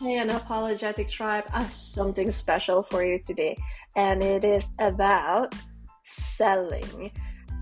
Hey, 0.00 0.18
Unapologetic 0.18 1.10
Tribe, 1.10 1.42
I 1.52 1.64
have 1.64 1.74
something 1.74 2.30
special 2.30 2.84
for 2.84 3.04
you 3.04 3.18
today, 3.18 3.56
and 3.96 4.22
it 4.22 4.44
is 4.44 4.68
about 4.78 5.56
selling. 6.04 7.10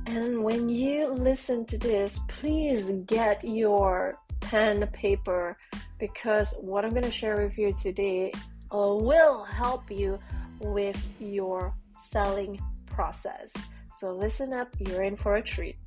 And 0.04 0.45
when 0.45 0.69
you 0.69 1.09
listen 1.09 1.64
to 1.64 1.78
this, 1.78 2.21
please 2.28 2.92
get 3.06 3.42
your 3.42 4.19
pen, 4.41 4.87
paper, 4.88 5.56
because 5.99 6.54
what 6.60 6.85
I'm 6.85 6.91
going 6.91 7.04
to 7.04 7.10
share 7.10 7.42
with 7.42 7.56
you 7.56 7.72
today 7.72 8.33
uh, 8.71 8.95
will 9.00 9.42
help 9.45 9.91
you 9.91 10.18
with 10.60 11.03
your 11.18 11.74
selling 11.99 12.60
process. 12.85 13.55
So 13.95 14.13
listen 14.13 14.53
up, 14.53 14.68
you're 14.78 15.05
in 15.05 15.17
for 15.17 15.37
a 15.37 15.42
treat. 15.42 15.78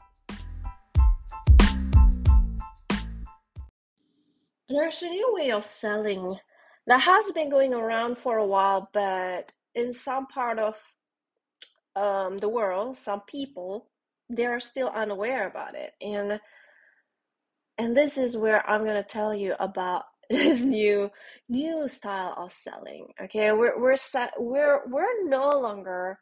There's 4.69 5.01
a 5.01 5.09
new 5.09 5.33
way 5.33 5.51
of 5.51 5.65
selling 5.65 6.37
that 6.85 7.01
has 7.01 7.31
been 7.31 7.49
going 7.49 7.73
around 7.73 8.17
for 8.17 8.37
a 8.37 8.45
while, 8.45 8.89
but 8.93 9.51
in 9.73 9.93
some 9.93 10.27
part 10.27 10.59
of 10.59 10.77
um, 11.95 12.37
the 12.37 12.49
world, 12.49 12.97
some 12.97 13.21
people 13.21 13.89
they 14.29 14.45
are 14.45 14.59
still 14.59 14.89
unaware 14.89 15.47
about 15.47 15.73
it, 15.75 15.93
and 16.01 16.39
and 17.79 17.97
this 17.97 18.17
is 18.17 18.37
where 18.37 18.67
I'm 18.69 18.85
gonna 18.85 19.03
tell 19.03 19.33
you 19.33 19.55
about 19.59 20.03
this 20.29 20.61
new 20.61 21.09
new 21.49 21.87
style 21.87 22.35
of 22.37 22.51
selling. 22.51 23.07
Okay, 23.23 23.51
we're 23.51 23.79
we're 23.79 23.97
set, 23.97 24.33
we're 24.37 24.81
we're 24.87 25.27
no 25.27 25.59
longer 25.59 26.19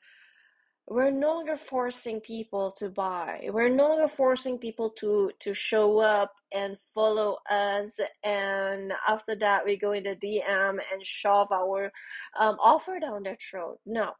we're 0.89 1.11
no 1.11 1.35
longer 1.35 1.57
forcing 1.57 2.21
people 2.21 2.71
to 2.71 2.89
buy. 2.89 3.49
We're 3.51 3.67
no 3.69 3.89
longer 3.89 4.07
forcing 4.07 4.57
people 4.57 4.89
to 4.91 5.31
to 5.39 5.53
show 5.53 5.99
up 5.99 6.35
and 6.53 6.77
follow 6.93 7.37
us. 7.49 7.99
And 8.23 8.93
after 9.07 9.35
that 9.35 9.65
we 9.65 9.77
go 9.77 9.91
in 9.91 10.03
the 10.03 10.15
dm 10.15 10.79
and 10.91 11.05
shove 11.05 11.51
our 11.51 11.91
um, 12.39 12.57
offer 12.61 12.99
down 12.99 13.23
their 13.23 13.37
throat. 13.37 13.79
No. 13.85 14.13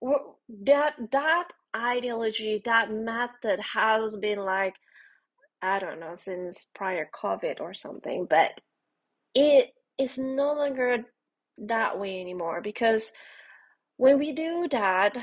We're, 0.00 0.18
that 0.64 0.94
that 1.12 1.48
ideology 1.76 2.60
that 2.64 2.90
method 2.90 3.60
has 3.60 4.16
been 4.16 4.40
like 4.40 4.74
i 5.62 5.78
don't 5.78 6.00
know 6.00 6.14
since 6.16 6.64
prior 6.74 7.08
covid 7.14 7.60
or 7.60 7.74
something 7.74 8.26
but 8.28 8.60
it 9.34 9.70
is 9.98 10.18
no 10.18 10.52
longer 10.54 11.04
that 11.58 11.98
way 11.98 12.20
anymore 12.20 12.60
because 12.60 13.12
when 13.98 14.18
we 14.18 14.32
do 14.32 14.66
that 14.70 15.16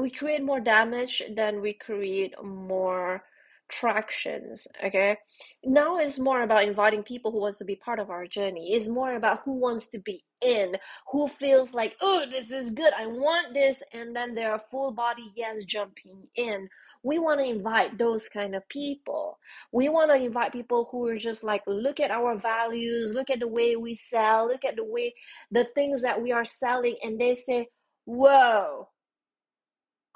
we 0.00 0.10
create 0.10 0.42
more 0.42 0.60
damage 0.60 1.22
than 1.34 1.60
we 1.60 1.72
create 1.72 2.34
more 2.42 3.22
tractions 3.68 4.66
okay? 4.84 5.18
Now 5.64 5.98
it's 5.98 6.18
more 6.18 6.42
about 6.42 6.64
inviting 6.64 7.02
people 7.02 7.30
who 7.32 7.40
wants 7.40 7.58
to 7.58 7.64
be 7.64 7.76
part 7.76 7.98
of 7.98 8.10
our 8.10 8.26
journey. 8.26 8.72
It's 8.72 8.88
more 8.88 9.14
about 9.14 9.40
who 9.44 9.60
wants 9.60 9.88
to 9.88 9.98
be 9.98 10.24
in 10.40 10.76
who 11.10 11.26
feels 11.28 11.74
like 11.74 11.96
oh 12.00 12.24
this 12.30 12.52
is 12.52 12.70
good 12.70 12.92
i 12.96 13.04
want 13.06 13.52
this 13.54 13.82
and 13.92 14.14
then 14.14 14.34
they're 14.36 14.60
full 14.70 14.92
body 14.92 15.32
yes 15.34 15.64
jumping 15.64 16.28
in. 16.36 16.68
We 17.02 17.18
want 17.18 17.40
to 17.40 17.46
invite 17.46 17.96
those 17.96 18.28
kind 18.28 18.56
of 18.56 18.68
people. 18.68 19.38
We 19.72 19.88
want 19.88 20.10
to 20.10 20.16
invite 20.16 20.52
people 20.52 20.88
who 20.90 21.06
are 21.06 21.16
just 21.16 21.44
like 21.44 21.62
look 21.66 22.00
at 22.00 22.10
our 22.10 22.36
values 22.36 23.12
look 23.14 23.30
at 23.30 23.40
the 23.40 23.48
way 23.48 23.76
we 23.76 23.94
sell 23.94 24.48
look 24.48 24.64
at 24.64 24.76
the 24.76 24.84
way 24.84 25.14
the 25.50 25.64
things 25.74 26.02
that 26.02 26.22
we 26.22 26.32
are 26.32 26.44
selling 26.44 26.96
and 27.02 27.20
they 27.20 27.34
say 27.34 27.68
whoa 28.04 28.88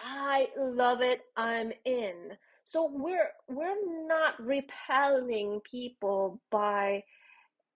I 0.03 0.49
love 0.59 1.03
it. 1.03 1.23
I'm 1.37 1.73
in. 1.85 2.15
So 2.65 2.91
we're 2.93 3.31
we're 3.49 4.07
not 4.07 4.35
repelling 4.41 5.61
people 5.65 6.41
by, 6.51 7.05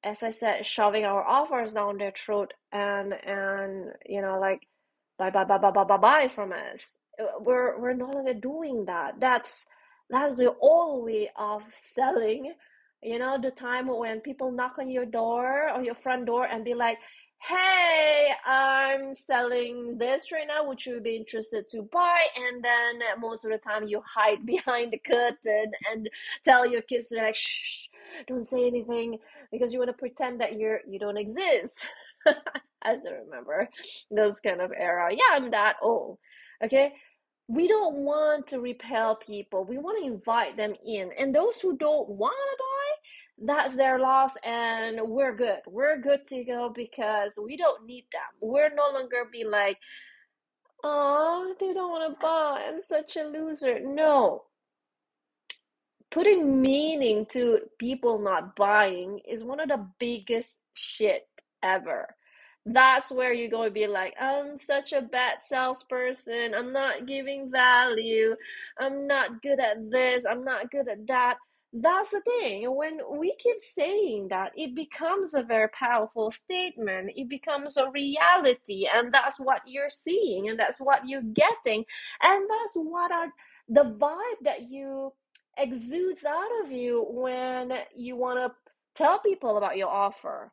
as 0.04 0.22
I 0.22 0.30
said, 0.30 0.66
shoving 0.66 1.04
our 1.04 1.24
offers 1.24 1.74
down 1.74 1.98
their 1.98 2.12
throat 2.12 2.54
and 2.72 3.14
and 3.14 3.92
you 4.06 4.22
know 4.22 4.38
like 4.40 4.68
buy 5.18 5.30
buy 5.30 5.44
buy 5.44 5.58
buy 5.58 5.72
buy 5.72 5.84
buy 5.84 5.96
buy 5.98 6.28
from 6.28 6.52
us. 6.52 6.98
We're 7.40 7.80
we're 7.80 7.94
no 7.94 8.10
longer 8.10 8.34
doing 8.34 8.86
that. 8.86 9.20
That's 9.20 9.66
that's 10.10 10.36
the 10.36 10.54
old 10.60 11.04
way 11.06 11.30
of 11.36 11.64
selling. 11.74 12.54
You 13.02 13.18
know, 13.18 13.38
the 13.40 13.50
time 13.52 13.88
when 13.88 14.20
people 14.20 14.52
knock 14.52 14.78
on 14.78 14.90
your 14.90 15.06
door 15.06 15.70
or 15.74 15.82
your 15.82 15.94
front 15.94 16.26
door 16.26 16.46
and 16.46 16.64
be 16.64 16.74
like, 16.74 16.98
hey, 17.38 18.30
I'm 18.44 19.14
selling 19.14 19.98
this 19.98 20.32
right 20.32 20.46
now. 20.48 20.66
Would 20.66 20.84
you 20.84 21.00
be 21.00 21.16
interested 21.16 21.68
to 21.70 21.82
buy? 21.82 22.26
And 22.36 22.64
then 22.64 23.00
most 23.20 23.44
of 23.44 23.52
the 23.52 23.58
time 23.58 23.86
you 23.86 24.02
hide 24.04 24.44
behind 24.46 24.92
the 24.92 24.98
curtain 24.98 25.72
and 25.90 26.08
tell 26.44 26.66
your 26.66 26.82
kids 26.82 27.12
like, 27.16 27.34
shh, 27.34 27.86
don't 28.26 28.44
say 28.44 28.66
anything 28.66 29.18
because 29.52 29.72
you 29.72 29.78
want 29.78 29.90
to 29.90 29.94
pretend 29.94 30.40
that 30.40 30.58
you're 30.58 30.80
you 30.88 30.98
don't 30.98 31.16
exist. 31.18 31.86
As 32.82 33.06
I 33.06 33.12
remember 33.12 33.68
those 34.10 34.40
kind 34.40 34.60
of 34.60 34.72
era. 34.76 35.08
Yeah, 35.12 35.32
I'm 35.32 35.50
that 35.50 35.76
old. 35.82 36.18
Okay. 36.64 36.92
We 37.48 37.68
don't 37.68 37.98
want 37.98 38.48
to 38.48 38.60
repel 38.60 39.14
people. 39.16 39.64
We 39.64 39.78
want 39.78 39.98
to 40.00 40.04
invite 40.04 40.56
them 40.56 40.74
in. 40.84 41.12
And 41.16 41.32
those 41.32 41.60
who 41.60 41.76
don't 41.76 42.08
want 42.08 42.34
to 42.34 42.56
buy, 42.58 42.85
that's 43.38 43.76
their 43.76 43.98
loss 43.98 44.36
and 44.44 45.00
we're 45.02 45.34
good. 45.34 45.60
We're 45.66 46.00
good 46.00 46.24
to 46.26 46.44
go 46.44 46.70
because 46.74 47.38
we 47.42 47.56
don't 47.56 47.84
need 47.84 48.06
them. 48.12 48.22
We're 48.40 48.74
no 48.74 48.90
longer 48.92 49.28
be 49.30 49.44
like 49.44 49.78
oh 50.84 51.54
they 51.58 51.74
don't 51.74 51.90
want 51.90 52.12
to 52.12 52.18
buy. 52.20 52.64
I'm 52.66 52.80
such 52.80 53.16
a 53.16 53.24
loser. 53.24 53.80
No. 53.80 54.44
Putting 56.10 56.62
meaning 56.62 57.26
to 57.30 57.60
people 57.78 58.18
not 58.18 58.56
buying 58.56 59.20
is 59.28 59.44
one 59.44 59.60
of 59.60 59.68
the 59.68 59.86
biggest 59.98 60.60
shit 60.74 61.28
ever. 61.62 62.08
That's 62.64 63.12
where 63.12 63.32
you're 63.32 63.50
going 63.50 63.68
to 63.68 63.74
be 63.74 63.86
like 63.86 64.14
i'm 64.20 64.56
such 64.56 64.92
a 64.92 65.02
bad 65.02 65.42
salesperson. 65.42 66.54
I'm 66.54 66.72
not 66.72 67.06
giving 67.06 67.50
value. 67.50 68.34
I'm 68.78 69.06
not 69.06 69.42
good 69.42 69.60
at 69.60 69.90
this. 69.90 70.24
I'm 70.28 70.42
not 70.42 70.70
good 70.70 70.88
at 70.88 71.06
that 71.06 71.36
that's 71.72 72.10
the 72.10 72.20
thing. 72.20 72.74
When 72.74 73.00
we 73.18 73.34
keep 73.36 73.58
saying 73.58 74.28
that, 74.28 74.52
it 74.56 74.74
becomes 74.74 75.34
a 75.34 75.42
very 75.42 75.68
powerful 75.68 76.30
statement. 76.30 77.12
It 77.16 77.28
becomes 77.28 77.76
a 77.76 77.90
reality, 77.90 78.88
and 78.92 79.12
that's 79.12 79.38
what 79.38 79.62
you're 79.66 79.90
seeing, 79.90 80.48
and 80.48 80.58
that's 80.58 80.80
what 80.80 81.08
you're 81.08 81.22
getting, 81.22 81.84
and 82.22 82.48
that's 82.48 82.74
what 82.74 83.12
are 83.12 83.28
the 83.68 83.84
vibe 83.84 84.44
that 84.44 84.62
you 84.62 85.12
exudes 85.58 86.24
out 86.24 86.50
of 86.64 86.70
you 86.70 87.04
when 87.10 87.72
you 87.94 88.16
want 88.16 88.38
to 88.38 88.54
tell 88.94 89.18
people 89.18 89.58
about 89.58 89.76
your 89.76 89.88
offer. 89.88 90.52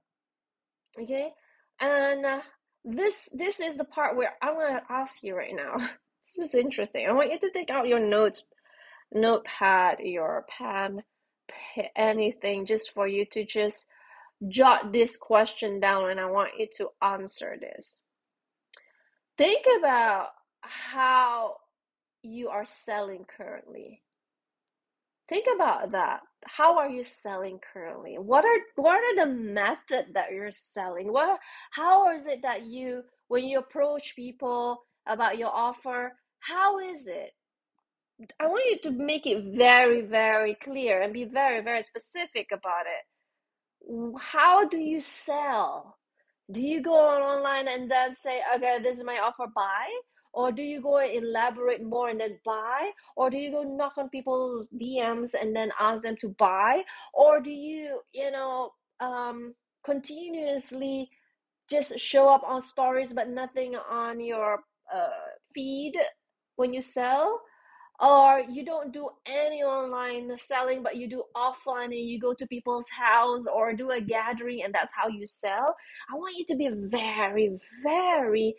Okay, 0.99 1.31
and 1.79 2.25
uh, 2.25 2.41
this 2.83 3.29
this 3.33 3.59
is 3.59 3.77
the 3.77 3.85
part 3.85 4.15
where 4.17 4.33
I'm 4.41 4.55
gonna 4.55 4.83
ask 4.89 5.23
you 5.23 5.35
right 5.35 5.55
now. 5.55 5.77
this 6.37 6.47
is 6.49 6.55
interesting. 6.55 7.07
I 7.07 7.13
want 7.13 7.31
you 7.31 7.39
to 7.39 7.51
take 7.51 7.69
out 7.69 7.87
your 7.87 7.99
notes 7.99 8.43
notepad, 9.13 9.99
your 9.99 10.45
pen, 10.49 11.03
anything, 11.95 12.65
just 12.65 12.91
for 12.91 13.07
you 13.07 13.25
to 13.31 13.45
just 13.45 13.87
jot 14.49 14.91
this 14.91 15.17
question 15.17 15.79
down 15.79 16.09
and 16.09 16.19
I 16.19 16.25
want 16.25 16.51
you 16.57 16.67
to 16.77 16.89
answer 17.01 17.55
this. 17.59 18.01
Think 19.37 19.65
about 19.79 20.29
how 20.61 21.55
you 22.21 22.49
are 22.49 22.65
selling 22.65 23.25
currently. 23.25 24.01
Think 25.29 25.45
about 25.53 25.91
that. 25.91 26.21
How 26.45 26.77
are 26.77 26.89
you 26.89 27.03
selling 27.03 27.59
currently? 27.73 28.17
What 28.19 28.45
are 28.45 28.57
what 28.75 28.97
are 28.97 29.25
the 29.25 29.31
method 29.31 30.07
that 30.13 30.31
you're 30.31 30.51
selling? 30.51 31.11
What 31.11 31.39
how 31.71 32.11
is 32.13 32.27
it 32.27 32.41
that 32.43 32.65
you 32.65 33.03
when 33.29 33.45
you 33.45 33.59
approach 33.59 34.15
people 34.15 34.83
about 35.07 35.37
your 35.37 35.49
offer, 35.49 36.13
how 36.39 36.79
is 36.79 37.07
it? 37.07 37.31
I 38.39 38.47
want 38.47 38.63
you 38.69 38.91
to 38.91 38.91
make 38.91 39.25
it 39.25 39.43
very, 39.57 40.01
very 40.01 40.55
clear 40.55 41.01
and 41.01 41.13
be 41.13 41.25
very, 41.25 41.61
very 41.61 41.81
specific 41.81 42.49
about 42.51 42.85
it. 42.85 44.19
How 44.21 44.65
do 44.65 44.77
you 44.77 45.01
sell? 45.01 45.97
Do 46.51 46.61
you 46.61 46.81
go 46.81 46.93
online 46.93 47.67
and 47.67 47.89
then 47.89 48.13
say, 48.15 48.41
okay, 48.55 48.77
this 48.81 48.97
is 48.97 49.03
my 49.03 49.19
offer, 49.19 49.47
buy? 49.53 49.87
Or 50.33 50.51
do 50.51 50.61
you 50.61 50.81
go 50.81 50.97
and 50.97 51.13
elaborate 51.13 51.83
more 51.83 52.09
and 52.09 52.19
then 52.19 52.39
buy? 52.45 52.91
Or 53.15 53.29
do 53.29 53.37
you 53.37 53.51
go 53.51 53.63
knock 53.63 53.97
on 53.97 54.09
people's 54.09 54.67
DMs 54.69 55.33
and 55.39 55.55
then 55.55 55.71
ask 55.79 56.03
them 56.03 56.17
to 56.21 56.29
buy? 56.29 56.83
Or 57.13 57.39
do 57.39 57.51
you, 57.51 57.99
you 58.13 58.31
know, 58.31 58.71
um, 58.99 59.53
continuously 59.83 61.09
just 61.69 61.99
show 61.99 62.27
up 62.29 62.43
on 62.45 62.61
stories 62.61 63.13
but 63.13 63.29
nothing 63.29 63.75
on 63.75 64.19
your 64.19 64.59
uh, 64.93 65.09
feed 65.53 65.97
when 66.55 66.73
you 66.73 66.81
sell? 66.81 67.41
Or 67.99 68.43
you 68.49 68.65
don't 68.65 68.91
do 68.91 69.09
any 69.25 69.63
online 69.63 70.35
selling 70.37 70.81
but 70.83 70.95
you 70.97 71.07
do 71.07 71.23
offline 71.35 71.85
and 71.85 71.93
you 72.09 72.19
go 72.19 72.33
to 72.33 72.47
people's 72.47 72.89
house 72.89 73.45
or 73.47 73.73
do 73.73 73.91
a 73.91 74.01
gathering 74.01 74.63
and 74.63 74.73
that's 74.73 74.93
how 74.93 75.07
you 75.07 75.25
sell 75.25 75.75
i 76.11 76.15
want 76.15 76.35
you 76.37 76.45
to 76.45 76.55
be 76.55 76.69
very 76.73 77.57
very 77.83 78.55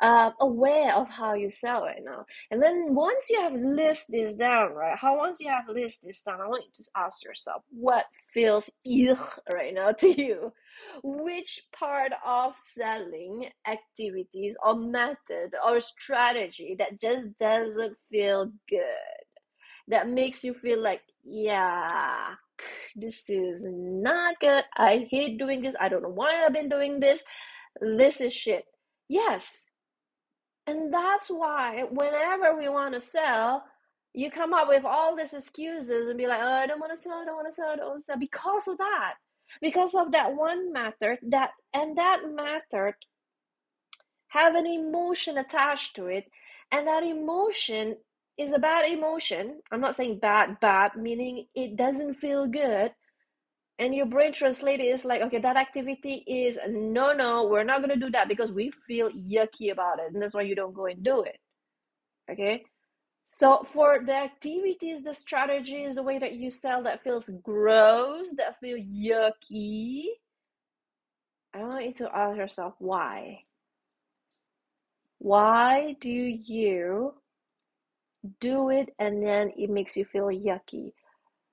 uh, 0.00 0.30
aware 0.40 0.94
of 0.94 1.08
how 1.08 1.34
you 1.34 1.50
sell 1.50 1.82
right 1.82 2.02
now. 2.04 2.24
And 2.50 2.62
then 2.62 2.94
once 2.94 3.28
you 3.30 3.40
have 3.40 3.54
list 3.54 4.06
this 4.10 4.36
down, 4.36 4.72
right? 4.72 4.96
How 4.96 5.16
once 5.16 5.40
you 5.40 5.48
have 5.48 5.68
list 5.68 6.02
this 6.04 6.22
down, 6.22 6.40
I 6.40 6.46
want 6.46 6.64
you 6.64 6.84
to 6.84 6.90
ask 6.96 7.24
yourself 7.24 7.62
what 7.70 8.06
feels 8.32 8.70
ugh 8.86 9.40
right 9.50 9.74
now 9.74 9.92
to 9.92 10.08
you. 10.08 10.52
Which 11.02 11.62
part 11.72 12.12
of 12.24 12.52
selling 12.56 13.50
activities 13.66 14.56
or 14.64 14.76
method 14.76 15.54
or 15.66 15.80
strategy 15.80 16.76
that 16.78 17.00
just 17.00 17.36
doesn't 17.38 17.96
feel 18.10 18.52
good? 18.68 18.82
That 19.88 20.08
makes 20.08 20.44
you 20.44 20.54
feel 20.54 20.80
like, 20.80 21.02
yeah, 21.24 22.34
this 22.94 23.28
is 23.28 23.64
not 23.66 24.38
good. 24.40 24.64
I 24.76 25.08
hate 25.10 25.38
doing 25.38 25.62
this. 25.62 25.74
I 25.80 25.88
don't 25.88 26.02
know 26.02 26.08
why 26.10 26.44
I've 26.44 26.52
been 26.52 26.68
doing 26.68 27.00
this. 27.00 27.24
This 27.80 28.20
is 28.20 28.32
shit. 28.32 28.64
Yes, 29.08 29.64
and 30.68 30.92
that's 30.92 31.28
why 31.28 31.84
whenever 31.90 32.56
we 32.56 32.68
want 32.68 32.94
to 32.94 33.00
sell, 33.00 33.64
you 34.12 34.30
come 34.30 34.52
up 34.52 34.68
with 34.68 34.84
all 34.84 35.16
these 35.16 35.32
excuses 35.32 36.08
and 36.08 36.18
be 36.18 36.26
like, 36.26 36.40
oh, 36.42 36.46
I 36.46 36.66
don't 36.66 36.80
want 36.80 36.92
to 36.94 37.02
sell, 37.02 37.14
I 37.14 37.24
don't 37.24 37.36
want 37.36 37.48
to 37.48 37.54
sell, 37.54 37.70
I 37.70 37.76
don't 37.76 37.88
want 37.88 38.00
to 38.00 38.04
sell 38.04 38.18
because 38.18 38.68
of 38.68 38.78
that. 38.78 39.14
Because 39.62 39.94
of 39.94 40.12
that 40.12 40.34
one 40.34 40.74
method 40.74 41.20
that 41.30 41.52
and 41.72 41.96
that 41.96 42.20
method 42.34 42.94
have 44.28 44.54
an 44.54 44.66
emotion 44.66 45.38
attached 45.38 45.96
to 45.96 46.06
it. 46.06 46.26
And 46.70 46.86
that 46.86 47.02
emotion 47.02 47.96
is 48.36 48.52
a 48.52 48.58
bad 48.58 48.90
emotion. 48.90 49.60
I'm 49.72 49.80
not 49.80 49.96
saying 49.96 50.18
bad, 50.18 50.60
bad, 50.60 50.96
meaning 50.96 51.46
it 51.54 51.76
doesn't 51.76 52.16
feel 52.16 52.46
good 52.46 52.92
and 53.78 53.94
your 53.94 54.06
brain 54.06 54.32
translated 54.32 54.86
is 54.86 55.04
like 55.04 55.22
okay 55.22 55.38
that 55.38 55.56
activity 55.56 56.24
is 56.26 56.58
no 56.68 57.12
no 57.12 57.46
we're 57.46 57.64
not 57.64 57.78
going 57.78 57.90
to 57.90 58.04
do 58.06 58.10
that 58.10 58.28
because 58.28 58.52
we 58.52 58.70
feel 58.86 59.10
yucky 59.10 59.72
about 59.72 59.98
it 60.00 60.12
and 60.12 60.22
that's 60.22 60.34
why 60.34 60.42
you 60.42 60.54
don't 60.54 60.74
go 60.74 60.86
and 60.86 61.02
do 61.04 61.22
it 61.22 61.38
okay? 62.30 62.64
So 63.26 63.62
for 63.64 64.00
the 64.04 64.14
activities 64.14 65.02
the 65.02 65.14
strategies 65.14 65.96
the 65.96 66.02
way 66.02 66.18
that 66.18 66.34
you 66.34 66.50
sell 66.50 66.82
that 66.84 67.02
feels 67.02 67.30
gross 67.42 68.34
that 68.36 68.58
feel 68.60 68.78
yucky 68.78 70.04
i 71.54 71.58
want 71.62 71.84
you 71.84 71.92
to 71.94 72.16
ask 72.16 72.36
yourself 72.36 72.74
why? 72.78 73.40
Why 75.18 75.96
do 76.00 76.10
you 76.10 77.14
do 78.40 78.70
it 78.70 78.90
and 78.98 79.24
then 79.24 79.52
it 79.56 79.70
makes 79.70 79.96
you 79.96 80.04
feel 80.04 80.26
yucky? 80.26 80.92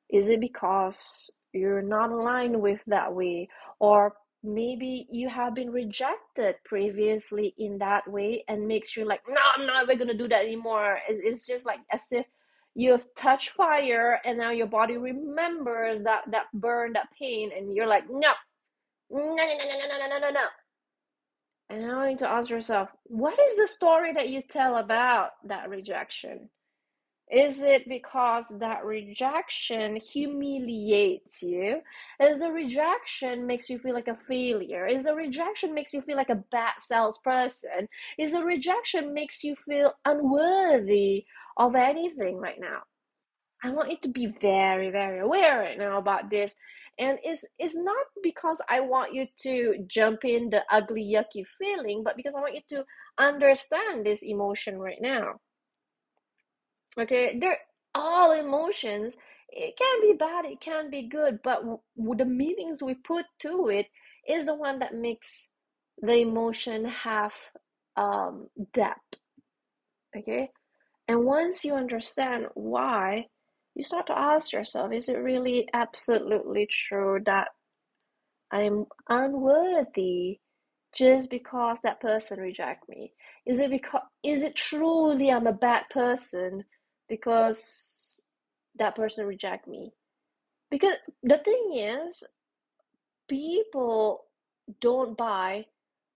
Is 0.09 0.27
it 0.29 0.39
because 0.39 1.31
you're 1.55 1.81
not 1.81 2.11
aligned 2.11 2.59
with 2.59 2.81
that 2.87 3.13
way 3.13 3.47
or 3.79 4.13
maybe 4.43 5.07
you 5.11 5.27
have 5.27 5.55
been 5.55 5.71
rejected 5.71 6.55
previously 6.63 7.53
in 7.57 7.77
that 7.79 8.07
way 8.09 8.43
and 8.47 8.67
makes 8.67 8.95
you 8.95 9.05
like 9.05 9.21
no 9.27 9.41
i'm 9.55 9.65
never 9.65 9.95
gonna 9.95 10.13
do 10.13 10.27
that 10.27 10.45
anymore. 10.45 10.99
It's, 11.09 11.19
it's 11.23 11.47
just 11.47 11.65
like 11.65 11.79
as 11.91 12.11
if 12.11 12.25
you've 12.75 13.07
touched 13.15 13.51
fire 13.51 14.19
and 14.25 14.37
now 14.37 14.51
your 14.51 14.67
body 14.67 14.97
remembers 14.97 16.03
that 16.03 16.23
that 16.31 16.45
burn 16.53 16.93
that 16.93 17.07
pain 17.17 17.51
and 17.55 17.75
you're 17.75 17.87
like 17.87 18.03
no 18.09 18.31
no 19.09 19.19
no 19.19 19.35
no 19.35 19.35
no 19.35 19.97
no 19.97 20.09
no 20.09 20.19
no 20.19 20.29
no. 20.31 20.45
And 21.69 21.81
now 21.81 22.03
you 22.03 22.09
need 22.09 22.19
to 22.19 22.29
ask 22.29 22.49
yourself 22.49 22.89
what 23.05 23.39
is 23.39 23.57
the 23.57 23.67
story 23.67 24.13
that 24.13 24.29
you 24.29 24.41
tell 24.41 24.77
about 24.77 25.31
that 25.45 25.69
rejection 25.69 26.49
is 27.31 27.61
it 27.63 27.89
because 27.89 28.49
that 28.59 28.85
rejection 28.85 29.95
humiliates 29.95 31.41
you? 31.41 31.81
Is 32.19 32.39
the 32.39 32.51
rejection 32.51 33.47
makes 33.47 33.69
you 33.69 33.79
feel 33.79 33.95
like 33.95 34.07
a 34.07 34.15
failure? 34.15 34.85
Is 34.85 35.05
the 35.05 35.15
rejection 35.15 35.73
makes 35.73 35.91
you 35.91 36.01
feel 36.01 36.17
like 36.17 36.29
a 36.29 36.43
bad 36.51 36.73
salesperson? 36.79 37.89
Is 38.19 38.33
the 38.33 38.43
rejection 38.43 39.13
makes 39.13 39.43
you 39.43 39.55
feel 39.55 39.93
unworthy 40.05 41.25
of 41.57 41.75
anything 41.75 42.37
right 42.37 42.59
now? 42.59 42.81
I 43.63 43.71
want 43.71 43.89
you 43.89 43.97
to 44.03 44.09
be 44.09 44.27
very, 44.27 44.91
very 44.91 45.19
aware 45.19 45.59
right 45.59 45.77
now 45.77 45.97
about 45.97 46.29
this. 46.29 46.55
And 46.99 47.17
it's 47.23 47.43
it's 47.57 47.75
not 47.75 48.05
because 48.21 48.61
I 48.69 48.81
want 48.81 49.13
you 49.15 49.25
to 49.41 49.83
jump 49.87 50.23
in 50.25 50.51
the 50.51 50.63
ugly, 50.71 51.03
yucky 51.03 51.43
feeling, 51.57 52.03
but 52.03 52.15
because 52.15 52.35
I 52.35 52.41
want 52.41 52.53
you 52.53 52.61
to 52.69 52.85
understand 53.17 54.05
this 54.05 54.21
emotion 54.21 54.77
right 54.79 54.99
now 55.01 55.39
okay 56.99 57.37
they're 57.39 57.59
all 57.93 58.31
emotions. 58.33 59.15
It 59.49 59.77
can 59.77 60.01
be 60.01 60.17
bad 60.17 60.45
it 60.45 60.59
can 60.59 60.89
be 60.89 61.03
good 61.07 61.39
but 61.43 61.61
w- 61.61 61.79
the 62.17 62.25
meanings 62.25 62.83
we 62.83 62.95
put 62.95 63.25
to 63.39 63.69
it 63.69 63.87
is 64.27 64.47
the 64.47 64.55
one 64.55 64.79
that 64.79 64.93
makes 64.93 65.47
the 66.01 66.15
emotion 66.17 66.85
have 66.85 67.33
um, 67.95 68.47
depth 68.73 69.15
okay? 70.17 70.49
And 71.07 71.25
once 71.25 71.65
you 71.65 71.75
understand 71.75 72.47
why 72.55 73.27
you 73.75 73.83
start 73.83 74.07
to 74.07 74.17
ask 74.17 74.53
yourself 74.53 74.91
is 74.93 75.09
it 75.09 75.17
really 75.17 75.67
absolutely 75.73 76.67
true 76.67 77.21
that 77.25 77.49
i'm 78.51 78.85
unworthy 79.09 80.39
just 80.93 81.29
because 81.29 81.81
that 81.81 81.99
person 81.99 82.39
reject 82.39 82.87
me? 82.89 83.11
Is 83.45 83.59
it 83.59 83.69
because 83.69 84.01
is 84.23 84.43
it 84.43 84.55
truly 84.55 85.31
i'm 85.31 85.47
a 85.47 85.53
bad 85.53 85.83
person 85.89 86.63
because 87.09 88.21
that 88.77 88.95
person 88.95 89.25
reject 89.25 89.67
me. 89.67 89.93
Because 90.69 90.95
the 91.23 91.37
thing 91.37 91.73
is 91.75 92.23
people 93.29 94.25
don't 94.81 95.17
buy 95.17 95.65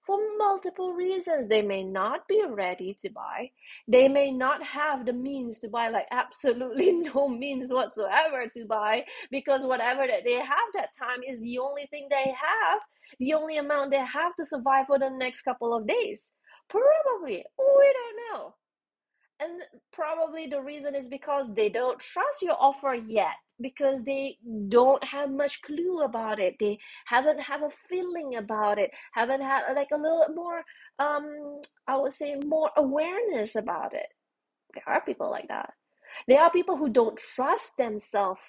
for 0.05 0.17
multiple 0.37 0.93
reasons. 0.93 1.47
They 1.47 1.61
may 1.61 1.83
not 1.83 2.27
be 2.27 2.43
ready 2.47 2.95
to 3.01 3.09
buy. 3.09 3.51
They 3.87 4.07
may 4.07 4.31
not 4.31 4.63
have 4.63 5.05
the 5.05 5.13
means 5.13 5.59
to 5.59 5.69
buy 5.69 5.89
like 5.89 6.07
absolutely 6.11 6.93
no 7.13 7.27
means 7.27 7.71
whatsoever 7.71 8.47
to 8.55 8.65
buy 8.65 9.05
because 9.31 9.67
whatever 9.67 10.07
that 10.07 10.23
they 10.23 10.35
have 10.35 10.69
that 10.73 10.89
time 10.97 11.19
is 11.27 11.41
the 11.41 11.59
only 11.59 11.85
thing 11.87 12.07
they 12.09 12.33
have 12.35 12.79
the 13.19 13.33
only 13.33 13.57
amount 13.57 13.91
they 13.91 13.97
have 13.97 14.35
to 14.35 14.45
survive 14.45 14.87
for 14.87 14.99
the 14.99 15.09
next 15.09 15.43
couple 15.43 15.75
of 15.75 15.87
days. 15.87 16.31
Probably 16.69 17.43
we 17.57 17.93
don't 17.93 18.17
know 18.33 18.55
and 19.39 19.61
probably 19.91 20.47
the 20.47 20.61
reason 20.61 20.95
is 20.95 21.07
because 21.07 21.53
they 21.53 21.69
don't 21.69 21.99
trust 21.99 22.41
your 22.41 22.57
offer 22.59 22.93
yet 22.93 23.35
because 23.61 24.03
they 24.03 24.37
don't 24.69 25.03
have 25.03 25.31
much 25.31 25.61
clue 25.61 26.01
about 26.01 26.39
it. 26.39 26.55
They 26.59 26.79
haven't 27.05 27.39
have 27.39 27.63
a 27.63 27.69
feeling 27.89 28.35
about 28.35 28.79
it 28.79 28.91
haven't 29.13 29.41
had 29.41 29.73
like 29.75 29.89
a 29.93 29.97
little 29.97 30.25
more 30.33 30.63
um 30.99 31.59
i 31.87 31.95
would 31.95 32.13
say 32.13 32.35
more 32.45 32.71
awareness 32.77 33.55
about 33.55 33.93
it. 33.93 34.07
There 34.73 34.83
are 34.87 35.01
people 35.01 35.29
like 35.29 35.47
that. 35.47 35.73
There 36.27 36.41
are 36.41 36.51
people 36.51 36.77
who 36.77 36.89
don't 36.89 37.17
trust 37.17 37.77
themselves 37.77 38.41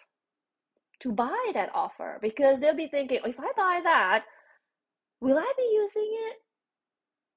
to 1.00 1.12
buy 1.12 1.50
that 1.54 1.70
offer 1.74 2.18
because 2.20 2.60
they'll 2.60 2.74
be 2.74 2.88
thinking 2.88 3.20
if 3.24 3.40
i 3.40 3.52
buy 3.56 3.80
that 3.84 4.24
will 5.20 5.38
i 5.38 5.52
be 5.56 5.70
using 5.72 6.12
it? 6.30 6.36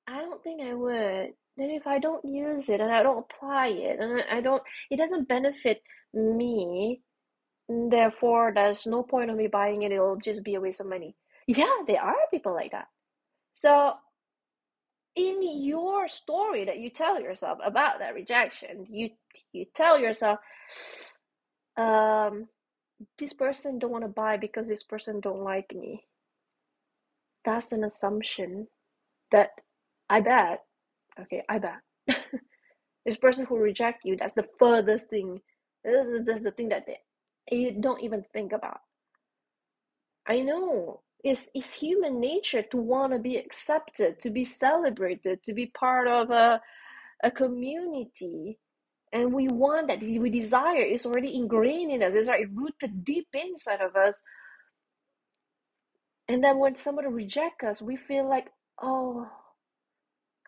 I 0.07 0.19
don't 0.21 0.43
think 0.43 0.61
i 0.61 0.73
would 0.73 1.33
then 1.57 1.69
if 1.69 1.85
I 1.85 1.99
don't 1.99 2.25
use 2.25 2.69
it 2.69 2.81
and 2.81 2.91
I 2.91 3.03
don't 3.03 3.25
apply 3.29 3.67
it 3.67 3.99
and 3.99 4.23
I 4.31 4.41
don't, 4.41 4.63
it 4.89 4.97
doesn't 4.97 5.27
benefit 5.27 5.81
me, 6.13 7.01
therefore 7.69 8.51
there's 8.53 8.85
no 8.85 9.03
point 9.03 9.29
of 9.29 9.37
me 9.37 9.47
buying 9.47 9.83
it. 9.83 9.91
It'll 9.91 10.17
just 10.17 10.43
be 10.43 10.55
a 10.55 10.61
waste 10.61 10.79
of 10.79 10.87
money. 10.87 11.15
Yeah, 11.47 11.75
there 11.85 12.01
are 12.01 12.15
people 12.31 12.53
like 12.53 12.71
that. 12.71 12.87
So 13.51 13.93
in 15.15 15.61
your 15.63 16.07
story 16.07 16.65
that 16.65 16.79
you 16.79 16.89
tell 16.89 17.21
yourself 17.21 17.59
about 17.63 17.99
that 17.99 18.15
rejection, 18.15 18.87
you 18.89 19.11
you 19.51 19.65
tell 19.73 19.99
yourself, 19.99 20.39
um, 21.77 22.47
this 23.17 23.33
person 23.33 23.77
don't 23.77 23.91
want 23.91 24.03
to 24.03 24.09
buy 24.09 24.37
because 24.37 24.67
this 24.67 24.83
person 24.83 25.19
don't 25.19 25.43
like 25.43 25.73
me. 25.75 26.05
That's 27.45 27.71
an 27.71 27.83
assumption 27.83 28.67
that 29.31 29.49
I 30.09 30.21
bet 30.21 30.63
Okay, 31.19 31.43
I 31.49 31.59
bet. 31.59 31.81
this 33.05 33.17
person 33.17 33.45
who 33.45 33.57
reject 33.57 34.03
you, 34.05 34.15
that's 34.17 34.35
the 34.35 34.47
furthest 34.59 35.09
thing. 35.09 35.41
That's 35.83 36.41
the 36.41 36.51
thing 36.51 36.69
that 36.69 36.85
they, 36.87 36.97
you 37.55 37.73
don't 37.79 38.01
even 38.03 38.23
think 38.33 38.53
about. 38.53 38.79
I 40.27 40.41
know 40.41 41.01
it's, 41.23 41.49
it's 41.53 41.73
human 41.73 42.19
nature 42.19 42.63
to 42.71 42.77
want 42.77 43.13
to 43.13 43.19
be 43.19 43.37
accepted, 43.37 44.19
to 44.21 44.29
be 44.29 44.45
celebrated, 44.45 45.43
to 45.43 45.53
be 45.53 45.67
part 45.67 46.07
of 46.07 46.31
a, 46.31 46.61
a 47.23 47.31
community. 47.31 48.59
And 49.11 49.33
we 49.33 49.47
want 49.47 49.89
that, 49.89 50.01
we 50.01 50.29
desire, 50.29 50.81
it's 50.81 51.05
already 51.05 51.35
ingrained 51.35 51.91
in 51.91 52.01
us, 52.03 52.15
it's 52.15 52.27
already 52.27 52.45
rooted 52.45 53.03
deep 53.05 53.27
inside 53.33 53.81
of 53.81 53.95
us. 53.95 54.21
And 56.27 56.43
then 56.43 56.57
when 56.57 56.75
somebody 56.75 57.09
rejects 57.09 57.63
us, 57.65 57.81
we 57.81 57.95
feel 57.95 58.27
like, 58.27 58.47
oh, 58.81 59.27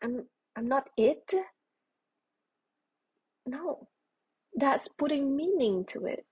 I'm 0.02 0.26
I'm 0.56 0.68
not 0.68 0.90
it. 0.98 1.34
No, 3.46 3.88
that's 4.56 4.88
putting 4.88 5.36
meaning 5.36 5.86
to 5.90 6.06
it. 6.06 6.26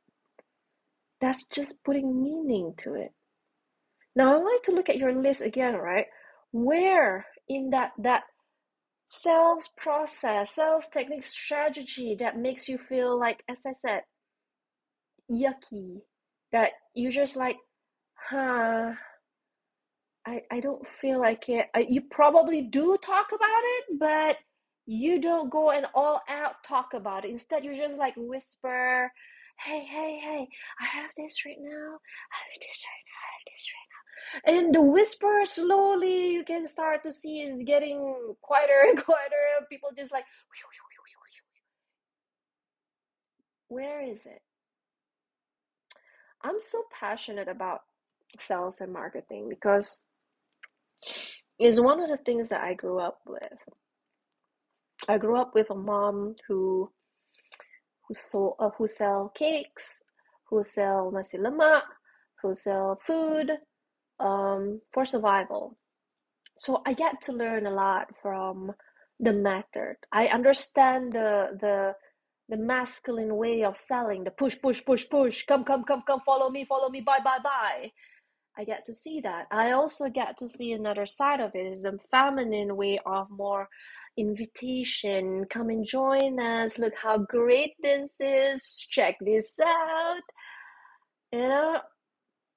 That's 1.22 1.46
just 1.48 1.84
putting 1.84 2.22
meaning 2.24 2.74
to 2.80 2.96
it. 2.96 3.12
Now 4.15 4.34
I 4.34 4.38
want 4.38 4.63
to 4.65 4.72
look 4.72 4.89
at 4.89 4.98
your 4.98 5.13
list 5.13 5.42
again, 5.42 5.75
right? 5.75 6.06
Where 6.51 7.25
in 7.48 7.72
that 7.72 7.92
that 7.98 8.24
sales 9.10 9.70
process, 9.77 10.56
sales 10.56 10.89
technique 10.89 11.24
strategy 11.24 12.15
that 12.20 12.38
makes 12.38 12.68
you 12.68 12.77
feel 12.77 13.18
like, 13.20 13.44
as 13.50 13.65
I 13.65 13.74
said, 13.74 14.01
yucky. 15.32 16.01
That 16.51 16.72
you 16.94 17.12
just 17.12 17.36
like, 17.36 17.58
huh, 18.15 18.94
I, 20.25 20.42
I 20.51 20.60
don't 20.60 20.88
feel 20.88 21.20
like 21.20 21.50
it. 21.50 21.68
I, 21.75 21.86
you 21.89 22.01
probably 22.01 22.62
do 22.62 22.98
talk 23.01 23.27
about 23.34 23.63
it, 23.63 24.00
but 24.00 24.38
you 24.86 25.20
don't 25.22 25.50
go 25.50 25.72
and 25.72 25.86
all 25.94 26.22
out 26.30 26.63
talk 26.65 26.94
about 26.94 27.25
it. 27.25 27.32
Instead, 27.32 27.65
you 27.65 27.75
just 27.75 27.98
like 27.98 28.13
whisper, 28.18 29.12
hey, 29.60 29.86
hey, 29.86 30.20
hey, 30.24 30.48
I 30.80 30.86
have 30.86 31.12
this 31.18 31.46
right 31.46 31.58
now. 31.60 31.70
I 31.72 32.38
have 32.39 32.60
this 32.62 32.86
right 32.88 33.06
now. 33.10 33.22
I 33.24 33.32
have 33.34 33.46
this 33.53 33.70
right 33.74 34.56
now. 34.56 34.63
And 34.65 34.75
the 34.75 34.82
whisper 34.82 35.42
slowly 35.46 36.32
you 36.32 36.44
can 36.46 36.68
start 36.68 37.03
to 37.03 37.12
see 37.12 37.42
is 37.42 37.63
getting 37.63 38.36
quieter 38.42 38.84
and 38.89 38.98
quieter. 39.03 39.68
People 39.70 39.89
just 39.98 40.12
like, 40.13 40.25
where 43.68 44.01
is 44.01 44.25
it? 44.25 44.42
I'm 46.44 46.60
so 46.60 46.84
passionate 46.98 47.48
about 47.48 47.82
sales 48.39 48.82
and 48.82 48.94
marketing 48.94 49.50
because 49.50 50.03
it's 51.60 51.79
one 51.79 52.00
of 52.00 52.10
the 52.10 52.17
things 52.17 52.50
that 52.50 52.62
I 52.62 52.74
grew 52.74 53.00
up 53.00 53.19
with. 53.25 53.60
I 55.07 55.17
grew 55.17 55.38
up 55.38 55.53
with 55.53 55.69
a 55.69 55.75
mom 55.75 56.36
who 56.48 56.89
who 58.07 58.13
sold 58.13 58.55
uh, 58.60 58.69
who 58.77 58.88
sell 58.88 59.31
cakes, 59.36 60.03
who 60.50 60.63
sell 60.63 61.12
nasi 61.12 61.38
lemak, 61.38 61.83
who 62.41 62.55
sell 62.55 63.00
food 63.05 63.51
um, 64.19 64.81
for 64.91 65.05
survival. 65.05 65.77
So 66.57 66.81
I 66.86 66.93
get 66.93 67.22
to 67.22 67.31
learn 67.33 67.65
a 67.65 67.72
lot 67.72 68.10
from 68.22 68.72
the 69.19 69.33
method. 69.33 69.98
I 70.12 70.27
understand 70.27 71.13
the 71.13 71.57
the 71.60 71.95
the 72.50 72.57
masculine 72.57 73.36
way 73.38 73.63
of 73.63 73.77
selling, 73.77 74.24
the 74.25 74.31
push, 74.31 74.57
push, 74.62 74.83
push, 74.86 75.07
push, 75.10 75.45
come, 75.45 75.63
come, 75.63 75.83
come, 75.83 76.03
come, 76.05 76.19
follow 76.25 76.50
me, 76.50 76.65
follow 76.65 76.89
me, 76.89 77.01
bye, 77.01 77.19
bye, 77.24 77.39
bye. 77.43 77.91
I 78.57 78.63
get 78.63 78.86
to 78.86 78.93
see 78.93 79.19
that. 79.22 79.48
I 79.51 79.72
also 79.72 80.10
get 80.10 80.38
to 80.38 80.48
see 80.48 80.74
another 80.74 81.05
side 81.05 81.39
of 81.39 81.55
it 81.55 81.65
is 81.65 81.83
the 81.83 81.98
feminine 82.12 82.75
way 82.75 83.00
of 83.05 83.29
more 83.29 83.67
invitation. 84.17 85.45
Come 85.50 85.69
and 85.69 85.86
join 85.86 86.39
us. 86.39 86.77
Look 86.77 86.93
how 86.95 87.17
great 87.17 87.74
this 87.81 88.17
is. 88.19 88.86
Check 88.89 89.17
this 89.22 89.60
out. 89.60 90.22
You 91.31 91.48
know, 91.48 91.79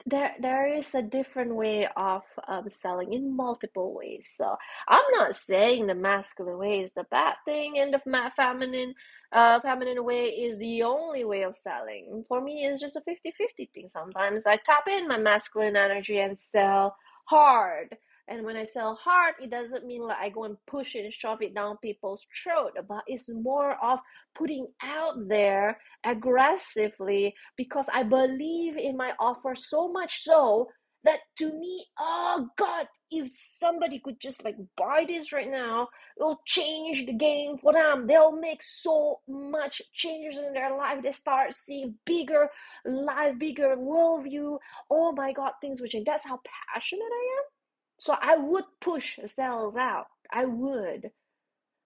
there 0.07 0.35
there 0.41 0.67
is 0.69 0.95
a 0.95 1.03
different 1.03 1.55
way 1.57 1.89
of 1.97 2.23
um, 2.49 2.69
selling 2.69 3.13
in 3.13 3.37
multiple 3.37 3.95
ways. 3.95 4.33
So 4.35 4.57
I'm 4.89 5.05
not 5.13 5.35
saying 5.35 5.87
the 5.87 5.97
masculine 5.97 6.59
way 6.59 6.81
is 6.81 6.93
the 6.93 7.05
bad 7.11 7.35
thing 7.45 7.79
and 7.79 7.93
the 7.93 8.01
feminine 8.37 8.95
uh, 9.33 9.61
feminine 9.61 10.05
way 10.05 10.27
is 10.27 10.61
the 10.61 10.85
only 10.85 11.25
way 11.25 11.43
of 11.43 11.57
selling. 11.57 12.25
For 12.29 12.41
me, 12.41 12.65
it's 12.65 12.81
just 12.81 12.97
a 12.97 13.01
50-50 13.01 13.71
thing. 13.75 13.89
Sometimes 13.89 14.47
I 14.47 14.57
tap 14.57 14.87
in 14.89 15.09
my 15.09 15.19
masculine 15.19 15.77
energy 15.77 16.19
and 16.21 16.39
sell 16.39 16.97
hard 17.25 17.97
and 18.29 18.45
when 18.45 18.57
I 18.57 18.65
sell 18.65 18.95
hard, 18.97 19.35
it 19.41 19.51
doesn't 19.51 19.87
mean 19.87 20.03
like 20.03 20.19
I 20.19 20.29
go 20.31 20.45
and 20.45 20.57
push 20.67 20.95
it 20.97 21.05
and 21.05 21.13
shove 21.13 21.43
it 21.43 21.55
down 21.55 21.77
people's 21.79 22.27
throat, 22.43 22.73
but 22.89 23.03
it's 23.07 23.29
more 23.31 23.77
of 23.85 24.01
putting 24.35 24.67
out 24.83 25.15
there 25.29 25.79
aggressively 26.05 27.35
because 27.57 27.87
I 27.93 28.03
believe 28.03 28.77
in 28.77 28.97
my 28.97 29.13
offer 29.21 29.55
so 29.55 29.89
much 29.89 30.23
so 30.23 30.69
that 31.05 31.21
to 31.39 31.57
me, 31.59 31.87
oh 31.99 32.49
God, 32.59 32.89
if 33.13 33.29
somebody 33.33 34.01
could 34.01 34.19
just 34.21 34.45
like 34.45 34.57
buy 34.77 35.05
this 35.07 35.33
right 35.33 35.51
now, 35.51 35.87
it'll 36.19 36.41
change 36.47 37.07
the 37.07 37.13
game 37.13 37.59
for 37.59 37.73
them. 37.73 38.09
They'll 38.09 38.33
make 38.33 38.61
so 38.63 39.21
much 39.29 39.81
changes 39.93 40.41
in 40.41 40.53
their 40.53 40.77
life. 40.77 41.03
They 41.03 41.13
start 41.13 41.55
seeing 41.55 41.95
bigger 42.05 42.49
life, 42.85 43.39
bigger 43.39 43.77
worldview. 43.77 44.59
Oh 44.91 45.13
my 45.13 45.33
God, 45.33 45.53
things 45.61 45.81
will 45.81 45.89
change. 45.89 46.07
That's 46.07 46.27
how 46.27 46.41
passionate 46.75 47.03
I 47.05 47.39
am. 47.39 47.56
So 47.99 48.17
I 48.21 48.37
would 48.37 48.65
push 48.81 49.19
sales 49.27 49.77
out. 49.77 50.07
I 50.33 50.45
would. 50.47 51.11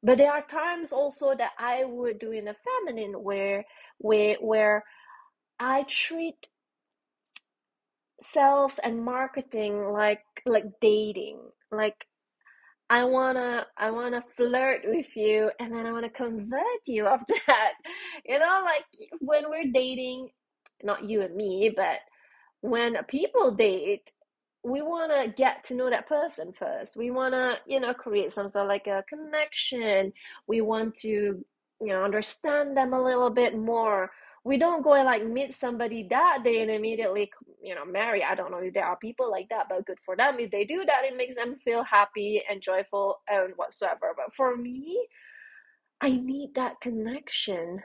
But 0.03 0.19
there 0.19 0.33
are 0.33 0.43
times 0.47 0.93
also 0.93 1.35
that 1.37 1.53
I 1.59 1.85
would 1.85 2.19
do 2.19 2.33
in 2.33 2.49
a 2.49 2.57
feminine 2.57 3.23
where 3.23 3.65
where 3.99 4.37
where 4.41 4.85
I 5.61 5.85
treat 5.85 6.49
sales 8.21 8.79
and 8.79 9.05
marketing 9.05 9.93
like 9.93 10.23
like 10.47 10.65
dating. 10.81 11.41
Like 11.71 12.07
I 12.91 13.05
wanna 13.05 13.67
I 13.77 13.91
wanna 13.91 14.25
flirt 14.37 14.83
with 14.85 15.17
you 15.17 15.51
and 15.61 15.75
then 15.75 15.87
I 15.87 15.93
wanna 15.93 16.11
convert 16.11 16.83
you 16.87 17.07
after 17.07 17.35
that. 17.47 17.75
You 18.27 18.39
know, 18.39 18.63
like 18.65 18.85
when 19.21 19.51
we're 19.51 19.73
dating, 19.73 20.31
not 20.83 21.05
you 21.05 21.23
and 21.23 21.35
me, 21.37 21.73
but 21.77 22.01
when 22.63 22.97
people 23.09 23.53
date, 23.53 24.13
we 24.63 24.83
want 24.83 25.11
to 25.13 25.33
get 25.37 25.65
to 25.65 25.75
know 25.75 25.89
that 25.89 26.09
person 26.09 26.53
first. 26.53 26.97
We 26.97 27.11
want 27.11 27.35
to, 27.35 27.59
you 27.67 27.81
know, 27.81 27.95
create 27.95 28.33
some 28.33 28.49
sort 28.49 28.65
of 28.65 28.69
like 28.69 28.87
a 28.87 29.05
connection. 29.09 30.13
We 30.47 30.61
want 30.61 30.95
to, 30.97 31.09
you 31.09 31.45
know, 31.87 32.05
understand 32.05 32.77
them 32.77 32.93
a 32.93 33.03
little 33.03 33.31
bit 33.31 33.57
more. 33.57 34.11
We 34.45 34.59
don't 34.59 34.83
go 34.83 34.95
and 34.95 35.07
like 35.07 35.27
meet 35.27 35.55
somebody 35.55 36.07
that 36.11 36.41
day 36.45 36.63
and 36.63 36.71
immediately, 36.71 37.31
you 37.63 37.75
know, 37.75 37.85
marry. 37.85 38.23
I 38.23 38.35
don't 38.35 38.51
know 38.51 38.59
if 38.59 38.75
there 38.75 38.85
are 38.87 38.97
people 38.97 39.31
like 39.31 39.49
that, 39.51 39.69
but 39.69 39.87
good 39.87 39.99
for 40.05 40.17
them. 40.17 40.39
If 40.39 40.51
they 40.51 40.65
do 40.65 40.85
that, 40.87 41.05
it 41.05 41.17
makes 41.17 41.37
them 41.37 41.57
feel 41.65 41.83
happy 41.83 42.43
and 42.49 42.61
joyful 42.61 43.21
and 43.29 43.53
whatsoever. 43.57 44.13
But 44.17 44.35
for 44.35 44.57
me, 44.57 45.07
I 46.01 46.11
need 46.11 46.55
that 46.55 46.81
connection. 46.81 47.83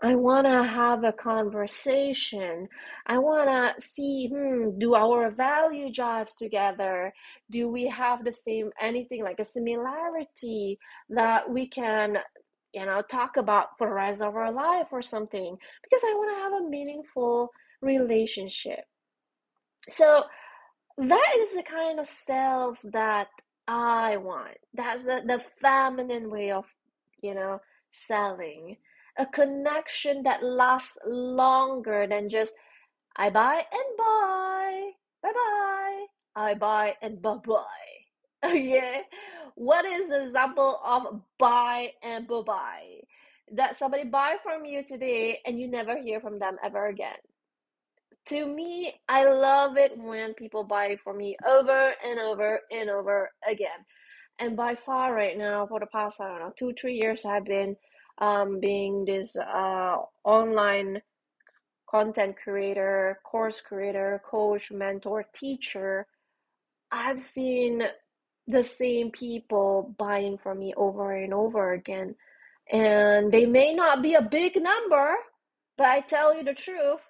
I 0.00 0.14
want 0.14 0.46
to 0.46 0.62
have 0.62 1.02
a 1.02 1.12
conversation. 1.12 2.68
I 3.06 3.18
want 3.18 3.48
to 3.48 3.80
see, 3.80 4.28
hmm, 4.28 4.78
do 4.78 4.94
our 4.94 5.30
value 5.30 5.90
jives 5.92 6.36
together? 6.36 7.12
Do 7.50 7.68
we 7.68 7.88
have 7.88 8.24
the 8.24 8.32
same 8.32 8.70
anything 8.80 9.24
like 9.24 9.40
a 9.40 9.44
similarity 9.44 10.78
that 11.10 11.50
we 11.50 11.66
can, 11.68 12.18
you 12.72 12.86
know, 12.86 13.02
talk 13.02 13.36
about 13.36 13.76
for 13.76 13.88
the 13.88 13.94
rest 13.94 14.22
of 14.22 14.36
our 14.36 14.52
life 14.52 14.86
or 14.92 15.02
something? 15.02 15.56
Because 15.82 16.04
I 16.04 16.14
want 16.14 16.30
to 16.30 16.42
have 16.42 16.62
a 16.62 16.70
meaningful 16.70 17.50
relationship. 17.82 18.84
So 19.88 20.22
that 20.96 21.36
is 21.40 21.56
the 21.56 21.64
kind 21.64 21.98
of 21.98 22.06
sales 22.06 22.86
that 22.92 23.28
I 23.66 24.16
want. 24.18 24.58
That's 24.74 25.06
the, 25.06 25.22
the 25.26 25.42
feminine 25.60 26.30
way 26.30 26.52
of, 26.52 26.66
you 27.20 27.34
know, 27.34 27.58
selling 27.90 28.76
a 29.18 29.26
connection 29.26 30.22
that 30.24 30.42
lasts 30.44 30.98
longer 31.06 32.06
than 32.08 32.28
just 32.28 32.54
I 33.16 33.30
buy 33.30 33.56
and 33.72 33.98
buy, 33.98 34.90
bye 35.22 35.32
bye, 35.32 36.06
I 36.36 36.54
buy 36.54 36.94
and 37.02 37.20
bye 37.22 37.36
bye. 37.46 37.64
Okay, 38.44 39.02
what 39.56 39.84
is 39.84 40.10
the 40.10 40.22
example 40.22 40.80
of 40.84 41.20
buy 41.38 41.92
and 42.02 42.28
bye 42.28 42.42
bye? 42.46 43.00
That 43.52 43.76
somebody 43.76 44.04
buy 44.04 44.36
from 44.42 44.64
you 44.64 44.84
today 44.84 45.40
and 45.44 45.58
you 45.58 45.68
never 45.68 45.98
hear 45.98 46.20
from 46.20 46.38
them 46.38 46.56
ever 46.62 46.86
again. 46.86 47.16
To 48.26 48.46
me, 48.46 48.94
I 49.08 49.24
love 49.24 49.76
it 49.78 49.98
when 49.98 50.34
people 50.34 50.62
buy 50.62 50.96
from 51.02 51.16
me 51.18 51.36
over 51.46 51.92
and 52.04 52.20
over 52.20 52.60
and 52.70 52.90
over 52.90 53.30
again. 53.48 53.84
And 54.38 54.56
by 54.56 54.76
far, 54.76 55.14
right 55.14 55.36
now, 55.36 55.66
for 55.66 55.80
the 55.80 55.86
past, 55.86 56.20
I 56.20 56.28
don't 56.28 56.40
know, 56.40 56.52
two, 56.56 56.72
three 56.80 56.94
years, 56.94 57.24
I've 57.24 57.44
been 57.46 57.76
um, 58.20 58.60
being 58.60 59.04
this 59.04 59.36
uh, 59.36 59.96
online 60.24 61.00
content 61.88 62.36
creator, 62.42 63.18
course 63.24 63.60
creator, 63.60 64.20
coach, 64.28 64.70
mentor, 64.70 65.24
teacher, 65.34 66.06
I've 66.90 67.20
seen 67.20 67.82
the 68.46 68.64
same 68.64 69.10
people 69.10 69.94
buying 69.98 70.38
from 70.38 70.58
me 70.58 70.72
over 70.76 71.12
and 71.12 71.34
over 71.34 71.72
again. 71.72 72.14
And 72.70 73.30
they 73.32 73.46
may 73.46 73.74
not 73.74 74.02
be 74.02 74.14
a 74.14 74.22
big 74.22 74.60
number, 74.60 75.14
but 75.76 75.86
I 75.86 76.00
tell 76.00 76.36
you 76.36 76.44
the 76.44 76.54
truth, 76.54 77.00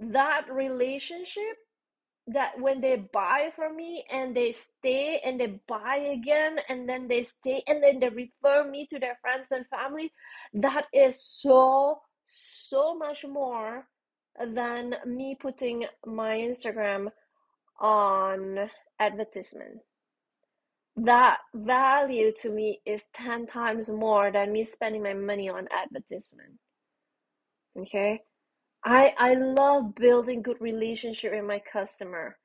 that 0.00 0.46
relationship 0.50 1.56
that 2.28 2.60
when 2.60 2.80
they 2.80 2.96
buy 2.96 3.50
from 3.54 3.76
me 3.76 4.04
and 4.10 4.36
they 4.36 4.52
stay 4.52 5.20
and 5.24 5.38
they 5.38 5.60
buy 5.68 5.96
again 5.96 6.58
and 6.68 6.88
then 6.88 7.06
they 7.06 7.22
stay 7.22 7.62
and 7.66 7.82
then 7.82 8.00
they 8.00 8.08
refer 8.08 8.68
me 8.68 8.84
to 8.86 8.98
their 8.98 9.16
friends 9.20 9.52
and 9.52 9.64
family 9.68 10.12
that 10.52 10.86
is 10.92 11.22
so 11.22 12.00
so 12.24 12.96
much 12.96 13.24
more 13.24 13.86
than 14.44 14.96
me 15.06 15.36
putting 15.40 15.84
my 16.04 16.36
instagram 16.36 17.08
on 17.78 18.70
advertisement. 18.98 19.78
That 20.96 21.38
value 21.54 22.32
to 22.42 22.50
me 22.50 22.80
is 22.86 23.04
10 23.14 23.46
times 23.46 23.90
more 23.90 24.32
than 24.32 24.52
me 24.52 24.64
spending 24.64 25.02
my 25.02 25.12
money 25.12 25.48
on 25.48 25.68
advertisement. 25.70 26.54
Okay 27.78 28.22
I 28.86 29.14
I 29.18 29.34
love 29.34 29.94
building 29.96 30.40
good 30.42 30.60
relationship 30.62 31.32
with 31.32 31.44
my 31.44 31.58
customer. 31.58 32.38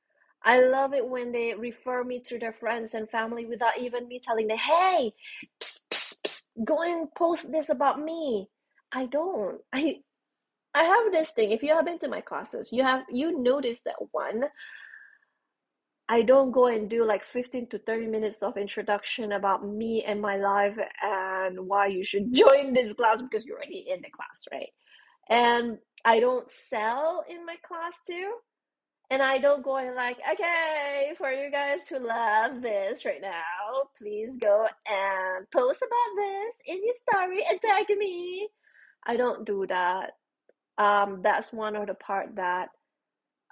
I 0.44 0.60
love 0.60 0.92
it 0.92 1.08
when 1.08 1.32
they 1.32 1.54
refer 1.54 2.04
me 2.04 2.20
to 2.26 2.38
their 2.38 2.52
friends 2.52 2.94
and 2.94 3.08
family 3.08 3.46
without 3.46 3.78
even 3.78 4.08
me 4.08 4.20
telling 4.20 4.48
them, 4.48 4.58
hey, 4.58 5.14
psst, 5.60 5.80
psst, 6.24 6.42
go 6.64 6.82
and 6.82 7.14
post 7.14 7.52
this 7.52 7.70
about 7.70 8.00
me. 8.02 8.48
I 8.92 9.06
don't. 9.06 9.62
I 9.72 10.02
I 10.74 10.84
have 10.84 11.12
this 11.12 11.32
thing. 11.32 11.52
If 11.52 11.62
you 11.64 11.74
have 11.74 11.86
been 11.86 11.98
to 12.00 12.08
my 12.08 12.20
classes, 12.22 12.72
you 12.72 12.82
have 12.84 13.04
you 13.10 13.38
notice 13.40 13.82
that 13.84 13.96
one. 14.12 14.44
I 16.08 16.22
don't 16.22 16.50
go 16.52 16.66
and 16.66 16.88
do 16.90 17.04
like 17.04 17.24
15 17.24 17.68
to 17.68 17.78
30 17.78 18.06
minutes 18.06 18.42
of 18.42 18.56
introduction 18.56 19.32
about 19.32 19.66
me 19.66 20.04
and 20.04 20.20
my 20.20 20.36
life 20.36 20.76
and 21.02 21.66
why 21.66 21.86
you 21.86 22.04
should 22.04 22.32
join 22.34 22.72
this 22.74 22.92
class 22.92 23.22
because 23.22 23.46
you're 23.46 23.56
already 23.56 23.86
in 23.88 24.02
the 24.02 24.10
class, 24.10 24.44
right? 24.52 24.70
And 25.28 25.78
I 26.04 26.20
don't 26.20 26.50
sell 26.50 27.24
in 27.28 27.46
my 27.46 27.56
class 27.66 28.02
too. 28.06 28.32
And 29.10 29.20
I 29.22 29.38
don't 29.38 29.62
go 29.62 29.76
and 29.76 29.94
like, 29.94 30.18
okay, 30.32 31.12
for 31.18 31.30
you 31.30 31.50
guys 31.50 31.86
who 31.86 31.98
love 31.98 32.62
this 32.62 33.04
right 33.04 33.20
now, 33.20 33.90
please 33.98 34.38
go 34.38 34.66
and 34.86 35.50
post 35.50 35.82
about 35.82 36.16
this 36.16 36.62
in 36.66 36.80
your 36.82 36.94
story 36.94 37.44
and 37.48 37.60
tag 37.60 37.86
me. 37.96 38.48
I 39.06 39.16
don't 39.16 39.44
do 39.44 39.66
that. 39.68 40.12
Um, 40.78 41.20
that's 41.22 41.52
one 41.52 41.76
of 41.76 41.88
the 41.88 41.94
part 41.94 42.36
that 42.36 42.70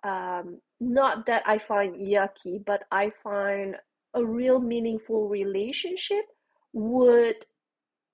um, 0.03 0.61
not 0.81 1.27
that 1.27 1.43
I 1.47 1.59
find 1.59 1.97
yucky, 1.97 2.65
but 2.65 2.85
I 2.91 3.13
find 3.23 3.77
a 4.15 4.25
real 4.25 4.61
meaningful 4.61 5.29
relationship 5.29 6.25
would 6.73 7.37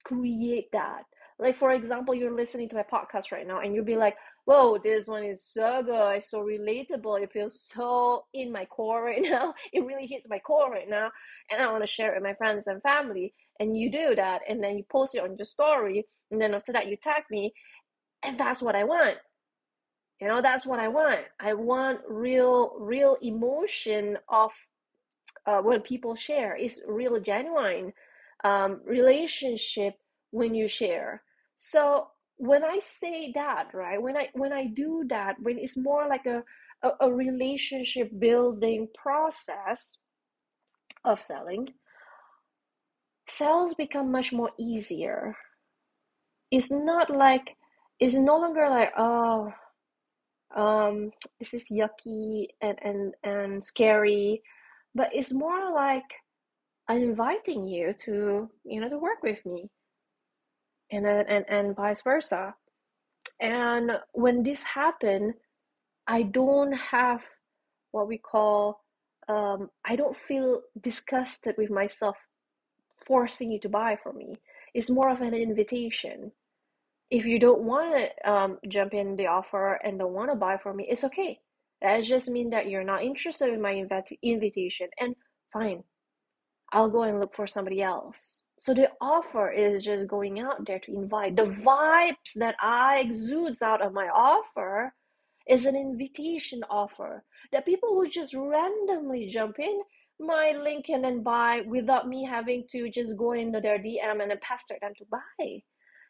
create 0.04 0.72
that. 0.72 1.04
Like 1.38 1.56
for 1.56 1.72
example, 1.72 2.14
you're 2.14 2.34
listening 2.34 2.68
to 2.70 2.76
my 2.76 2.82
podcast 2.82 3.30
right 3.30 3.46
now 3.46 3.60
and 3.60 3.74
you'll 3.74 3.84
be 3.84 3.96
like, 3.96 4.16
whoa, 4.46 4.78
this 4.78 5.06
one 5.06 5.22
is 5.24 5.44
so 5.44 5.82
good, 5.84 6.16
it's 6.16 6.30
so 6.30 6.40
relatable, 6.40 7.20
it 7.20 7.32
feels 7.32 7.60
so 7.60 8.24
in 8.32 8.50
my 8.50 8.64
core 8.64 9.04
right 9.04 9.22
now. 9.30 9.52
It 9.72 9.84
really 9.84 10.06
hits 10.06 10.28
my 10.28 10.38
core 10.38 10.70
right 10.70 10.88
now. 10.88 11.10
And 11.50 11.60
I 11.60 11.70
want 11.70 11.82
to 11.82 11.86
share 11.86 12.12
it 12.12 12.16
with 12.16 12.22
my 12.28 12.34
friends 12.34 12.66
and 12.68 12.80
family. 12.82 13.34
And 13.60 13.76
you 13.76 13.90
do 13.90 14.14
that 14.14 14.42
and 14.48 14.62
then 14.62 14.78
you 14.78 14.84
post 14.90 15.14
it 15.14 15.22
on 15.22 15.36
your 15.36 15.44
story, 15.44 16.06
and 16.30 16.40
then 16.40 16.54
after 16.54 16.72
that 16.72 16.88
you 16.88 16.96
tag 16.96 17.24
me, 17.30 17.52
and 18.22 18.38
that's 18.38 18.62
what 18.62 18.74
I 18.74 18.84
want. 18.84 19.16
You 20.20 20.28
know, 20.28 20.40
that's 20.40 20.66
what 20.66 20.80
I 20.80 20.88
want. 20.88 21.20
I 21.40 21.52
want 21.54 22.00
real, 22.08 22.74
real 22.78 23.16
emotion 23.20 24.16
of 24.28 24.50
uh, 25.46 25.58
when 25.60 25.80
people 25.80 26.14
share. 26.14 26.56
It's 26.56 26.80
real, 26.86 27.20
genuine 27.20 27.92
um, 28.44 28.80
relationship 28.84 29.94
when 30.30 30.54
you 30.54 30.68
share. 30.68 31.22
So 31.56 32.08
when 32.36 32.64
I 32.64 32.78
say 32.78 33.32
that, 33.34 33.72
right? 33.74 34.00
When 34.00 34.16
I 34.16 34.28
when 34.34 34.52
I 34.52 34.66
do 34.66 35.04
that, 35.08 35.36
when 35.40 35.58
it's 35.58 35.76
more 35.76 36.06
like 36.08 36.26
a 36.26 36.42
a, 36.82 36.90
a 37.00 37.12
relationship 37.12 38.10
building 38.18 38.88
process 38.94 39.98
of 41.04 41.20
selling, 41.20 41.68
sales 43.28 43.74
become 43.74 44.10
much 44.10 44.32
more 44.32 44.50
easier. 44.58 45.36
It's 46.50 46.70
not 46.70 47.10
like 47.10 47.56
it's 47.98 48.14
no 48.16 48.38
longer 48.38 48.68
like 48.68 48.92
oh 48.96 49.52
um 50.54 51.10
this 51.38 51.54
is 51.54 51.68
yucky 51.70 52.46
and 52.60 52.78
and 52.82 53.14
and 53.24 53.62
scary 53.64 54.42
but 54.94 55.10
it's 55.12 55.32
more 55.32 55.72
like 55.72 56.04
i'm 56.88 57.02
inviting 57.02 57.66
you 57.66 57.94
to 58.04 58.48
you 58.64 58.80
know 58.80 58.88
to 58.88 58.98
work 58.98 59.22
with 59.22 59.44
me 59.44 59.68
and 60.90 61.06
and 61.06 61.44
and 61.48 61.76
vice 61.76 62.02
versa. 62.02 62.54
And 63.40 63.92
when 64.12 64.42
this 64.42 64.62
happen 64.62 65.34
i 66.06 66.22
don't 66.22 66.72
have 66.72 67.22
what 67.90 68.08
we 68.08 68.18
call 68.18 68.84
um, 69.28 69.70
i 69.84 69.96
don't 69.96 70.16
feel 70.16 70.62
disgusted 70.80 71.54
with 71.58 71.70
myself 71.70 72.16
forcing 73.04 73.50
you 73.52 73.60
to 73.60 73.68
buy 73.68 73.96
for 74.02 74.12
me. 74.12 74.36
It's 74.74 74.90
more 74.90 75.10
of 75.10 75.20
an 75.20 75.34
invitation. 75.34 76.32
If 77.10 77.24
you 77.24 77.38
don't 77.38 77.62
want 77.62 77.94
to 77.94 78.30
um, 78.30 78.58
jump 78.68 78.94
in 78.94 79.16
the 79.16 79.26
offer 79.26 79.78
and 79.84 79.98
don't 79.98 80.12
want 80.12 80.30
to 80.30 80.36
buy 80.36 80.56
for 80.56 80.72
me 80.74 80.86
it's 80.88 81.04
okay. 81.04 81.38
That 81.82 82.02
just 82.02 82.28
means 82.30 82.50
that 82.52 82.68
you're 82.68 82.84
not 82.84 83.04
interested 83.04 83.52
in 83.52 83.60
my 83.60 83.72
invita- 83.72 84.16
invitation 84.22 84.88
and 84.98 85.14
fine 85.52 85.84
i'll 86.72 86.90
go 86.90 87.02
and 87.02 87.20
look 87.20 87.34
for 87.34 87.46
somebody 87.46 87.82
else 87.82 88.42
so 88.58 88.72
the 88.72 88.90
offer 89.00 89.50
is 89.50 89.84
just 89.84 90.06
going 90.06 90.40
out 90.40 90.66
there 90.66 90.78
to 90.80 90.94
invite. 90.94 91.36
The 91.36 91.44
vibes 91.46 92.32
that 92.36 92.56
I 92.58 93.00
exudes 93.00 93.60
out 93.60 93.82
of 93.82 93.92
my 93.92 94.08
offer 94.08 94.94
is 95.46 95.66
an 95.66 95.76
invitation 95.76 96.64
offer 96.70 97.22
that 97.52 97.66
people 97.66 97.94
will 97.94 98.08
just 98.08 98.34
randomly 98.34 99.26
jump 99.26 99.58
in 99.58 99.82
my 100.18 100.52
link 100.52 100.88
and 100.88 101.22
buy 101.22 101.60
without 101.66 102.08
me 102.08 102.24
having 102.24 102.64
to 102.70 102.88
just 102.88 103.18
go 103.18 103.32
into 103.32 103.60
their 103.60 103.78
DM 103.78 104.22
and 104.22 104.30
then 104.30 104.38
pester 104.40 104.76
them 104.80 104.94
to 104.96 105.04
buy. 105.10 105.62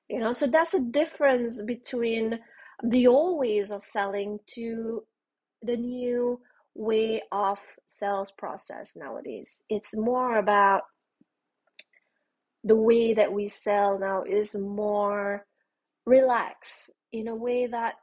You 0.09 0.21
know, 0.21 0.31
so 0.31 0.47
that's 0.47 0.75
a 0.75 0.81
difference 0.81 1.61
between 1.63 2.39
the 2.85 3.09
old 3.09 3.41
ways 3.41 3.73
of 3.73 3.83
selling 3.83 4.39
to 4.55 5.05
the 5.63 5.77
new 5.77 6.41
way 6.77 7.23
of 7.33 7.59
sales 7.87 8.33
process 8.37 8.97
nowadays. 8.97 9.63
It's 9.69 9.97
more 9.97 10.39
about 10.39 10.83
the 12.65 12.77
way 12.77 13.15
that 13.15 13.33
we 13.33 13.49
sell 13.49 13.99
now 13.99 14.25
is 14.25 14.57
more 14.57 15.47
relaxed 16.05 16.93
in 17.13 17.29
a 17.29 17.35
way 17.35 17.67
that 17.67 17.95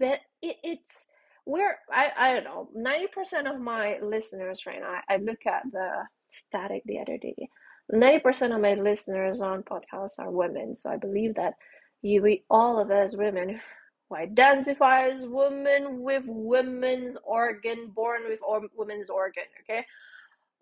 it, 0.00 0.20
it's 0.42 1.06
we're 1.44 1.76
I, 1.92 2.10
I 2.16 2.34
don't 2.34 2.44
know 2.44 2.68
90% 2.76 3.54
of 3.54 3.60
my 3.60 3.98
listeners 4.02 4.66
right 4.66 4.80
now 4.80 5.00
I, 5.08 5.14
I 5.14 5.16
look 5.18 5.46
at 5.46 5.62
the 5.70 5.90
static 6.30 6.82
the 6.86 6.98
other 6.98 7.18
day 7.18 7.48
90% 7.92 8.54
of 8.54 8.60
my 8.60 8.74
listeners 8.74 9.40
on 9.40 9.62
podcasts 9.62 10.18
are 10.18 10.30
women 10.30 10.74
so 10.74 10.90
i 10.90 10.96
believe 10.96 11.34
that 11.36 11.54
you 12.02 12.22
we 12.22 12.44
all 12.50 12.80
of 12.80 12.90
us 12.90 13.16
women 13.16 13.60
who 14.08 14.16
identify 14.16 15.08
as 15.08 15.26
women 15.26 16.00
with 16.00 16.24
women's 16.26 17.16
organ 17.24 17.88
born 17.94 18.22
with 18.28 18.40
or, 18.46 18.62
women's 18.76 19.10
organ 19.10 19.44
okay? 19.62 19.84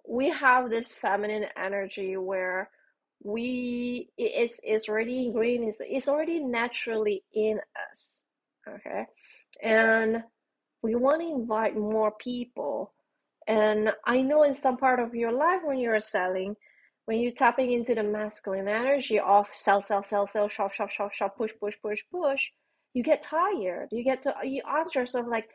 We 0.06 0.30
have 0.30 0.70
this 0.70 0.92
feminine 0.92 1.46
energy 1.56 2.16
where 2.16 2.70
we 3.22 4.10
it's 4.18 4.60
it's 4.62 4.88
already 4.88 5.24
ingrained 5.26 5.64
it's, 5.64 5.80
it's 5.80 6.08
already 6.08 6.40
naturally 6.40 7.24
in 7.32 7.58
us 7.90 8.24
okay? 8.68 9.06
And 9.62 10.22
we 10.82 10.94
want 10.94 11.20
to 11.20 11.28
invite 11.28 11.76
more 11.76 12.12
people. 12.12 12.92
And 13.46 13.90
i 14.06 14.22
know 14.22 14.42
in 14.42 14.54
some 14.54 14.76
part 14.78 15.00
of 15.00 15.14
your 15.14 15.32
life 15.32 15.60
when 15.64 15.78
you're 15.78 16.00
selling 16.00 16.56
when 17.04 17.20
you're 17.20 17.30
tapping 17.32 17.72
into 17.72 17.94
the 17.94 18.02
masculine 18.02 18.68
energy 18.68 19.18
of 19.18 19.46
sell 19.52 19.82
sell 19.82 20.02
sell 20.02 20.26
sell 20.26 20.48
shop 20.48 20.72
shop 20.72 20.90
shop 20.90 21.12
shop 21.12 21.36
push 21.36 21.52
push 21.60 21.76
push 21.82 22.02
push 22.10 22.50
you 22.94 23.02
get 23.02 23.22
tired 23.22 23.88
you 23.92 24.02
get 24.02 24.22
to 24.22 24.34
you 24.44 24.62
ask 24.66 24.94
yourself 24.94 25.26
like 25.28 25.50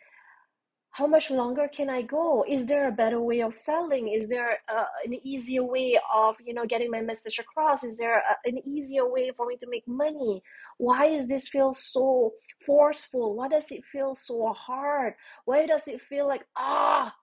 how 0.92 1.08
much 1.08 1.30
longer 1.30 1.68
can 1.68 1.90
I 1.90 2.02
go? 2.02 2.44
Is 2.48 2.66
there 2.66 2.88
a 2.88 2.92
better 2.92 3.22
way 3.22 3.42
of 3.42 3.54
selling? 3.54 4.10
Is 4.10 4.28
there 4.28 4.58
uh, 4.68 4.86
an 5.06 5.16
easier 5.24 5.64
way 5.64 6.00
of 6.14 6.36
you 6.44 6.54
know 6.54 6.66
getting 6.66 6.90
my 6.92 7.02
message 7.02 7.40
across? 7.40 7.84
Is 7.84 7.98
there 7.98 8.18
a, 8.18 8.50
an 8.50 8.58
easier 8.68 9.10
way 9.10 9.32
for 9.36 9.46
me 9.46 9.56
to 9.58 9.70
make 9.70 9.88
money? 9.88 10.42
Why 10.78 11.10
does 11.10 11.28
this 11.28 11.48
feel 11.48 11.74
so 11.74 12.34
forceful? 12.66 13.36
Why 13.36 13.50
does 13.50 13.72
it 13.72 13.86
feel 13.86 14.16
so 14.16 14.52
hard? 14.54 15.14
Why 15.46 15.66
does 15.66 15.88
it 15.88 16.02
feel 16.02 16.28
like 16.28 16.46
ah? 16.58 17.16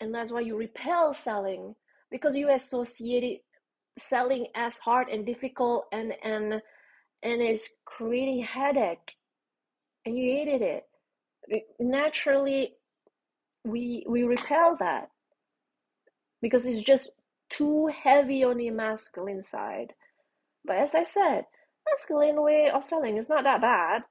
And 0.00 0.14
that's 0.14 0.30
why 0.30 0.40
you 0.40 0.56
repel 0.56 1.12
selling 1.14 1.74
because 2.10 2.36
you 2.36 2.50
associate 2.50 3.42
selling 3.98 4.46
as 4.54 4.78
hard 4.78 5.08
and 5.08 5.26
difficult 5.26 5.86
and 5.92 6.12
and 6.22 6.62
and 7.22 7.42
it's 7.42 7.70
creating 7.84 8.44
headache 8.44 9.16
and 10.06 10.16
you 10.16 10.32
hated 10.32 10.62
it. 10.62 10.84
Naturally 11.80 12.74
we 13.64 14.06
we 14.08 14.22
repel 14.22 14.76
that 14.78 15.08
because 16.40 16.66
it's 16.66 16.80
just 16.80 17.10
too 17.50 17.88
heavy 17.88 18.44
on 18.44 18.56
the 18.56 18.70
masculine 18.70 19.42
side. 19.42 19.92
But 20.64 20.76
as 20.76 20.94
i 20.94 21.02
said 21.02 21.44
masculine 21.88 22.42
way 22.42 22.70
of 22.72 22.84
selling 22.84 23.16
is 23.16 23.28
not 23.28 23.44
that 23.44 23.60
bad. 23.60 24.02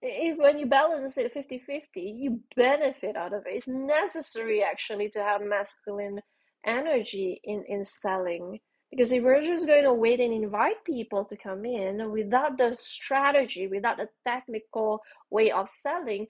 If 0.00 0.38
when 0.38 0.58
you 0.58 0.66
balance 0.66 1.16
it 1.18 1.34
50-50 1.34 1.80
you 1.94 2.40
benefit 2.56 3.16
out 3.16 3.32
of 3.34 3.42
it. 3.46 3.54
It's 3.54 3.68
necessary 3.68 4.62
actually 4.62 5.08
to 5.10 5.22
have 5.22 5.42
masculine 5.42 6.20
energy 6.64 7.40
in 7.44 7.64
in 7.68 7.84
selling 7.84 8.60
because 8.92 9.10
if 9.10 9.24
we're 9.24 9.40
just 9.40 9.66
going 9.66 9.84
to 9.84 9.94
wait 9.94 10.20
and 10.20 10.34
invite 10.34 10.84
people 10.84 11.24
to 11.24 11.34
come 11.34 11.64
in 11.64 12.12
without 12.12 12.58
the 12.58 12.74
strategy, 12.78 13.66
without 13.66 13.96
the 13.96 14.08
technical 14.28 15.00
way 15.30 15.50
of 15.50 15.70
selling, 15.70 16.26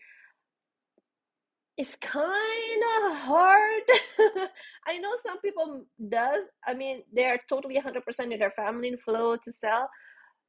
it's 1.77 1.97
kind 1.97 2.83
of 3.05 3.17
hard. 3.17 3.83
I 4.87 4.99
know 4.99 5.11
some 5.17 5.41
people 5.41 5.87
does. 6.09 6.45
I 6.65 6.75
mean, 6.75 7.03
they're 7.13 7.41
totally 7.49 7.81
100% 7.81 8.33
in 8.33 8.39
their 8.39 8.53
family 8.53 8.95
flow 9.05 9.35
to 9.43 9.51
sell, 9.51 9.89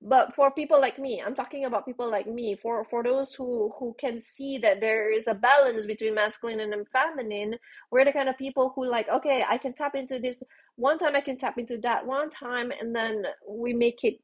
but 0.04 0.36
for 0.36 0.52
people 0.52 0.80
like 0.80 1.00
me 1.00 1.24
i'm 1.26 1.34
talking 1.34 1.64
about 1.64 1.86
people 1.86 2.10
like 2.10 2.28
me 2.28 2.58
for 2.62 2.84
for 2.90 3.04
those 3.04 3.34
who 3.34 3.72
who 3.80 3.96
can 3.98 4.20
see 4.20 4.58
that 4.58 4.82
there 4.82 5.12
is 5.12 5.28
a 5.28 5.34
balance 5.34 5.86
between 5.86 6.14
masculine 6.14 6.60
and 6.60 6.88
feminine 6.90 7.56
we're 7.90 8.04
the 8.04 8.12
kind 8.12 8.28
of 8.28 8.38
people 8.38 8.74
who 8.76 8.86
like 8.86 9.08
okay 9.08 9.46
i 9.50 9.58
can 9.58 9.74
tap 9.74 9.96
into 9.96 10.20
this 10.20 10.44
one 10.76 10.98
time 10.98 11.16
i 11.16 11.22
can 11.22 11.38
tap 11.38 11.58
into 11.58 11.78
that 11.78 12.06
one 12.06 12.30
time 12.30 12.72
and 12.72 12.96
then 12.96 13.24
we 13.48 13.74
make 13.74 14.04
it 14.04 14.16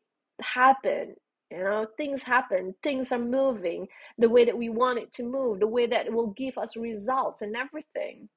happen 0.41 1.15
you 1.51 1.57
know 1.57 1.87
things 1.97 2.23
happen 2.23 2.73
things 2.83 3.11
are 3.11 3.19
moving 3.19 3.87
the 4.17 4.29
way 4.29 4.45
that 4.45 4.57
we 4.57 4.69
want 4.69 4.99
it 4.99 5.11
to 5.13 5.23
move 5.23 5.59
the 5.59 5.67
way 5.67 5.85
that 5.85 6.11
will 6.11 6.31
give 6.31 6.57
us 6.57 6.77
results 6.77 7.41
and 7.41 7.55
everything 7.55 8.29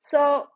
so 0.00 0.46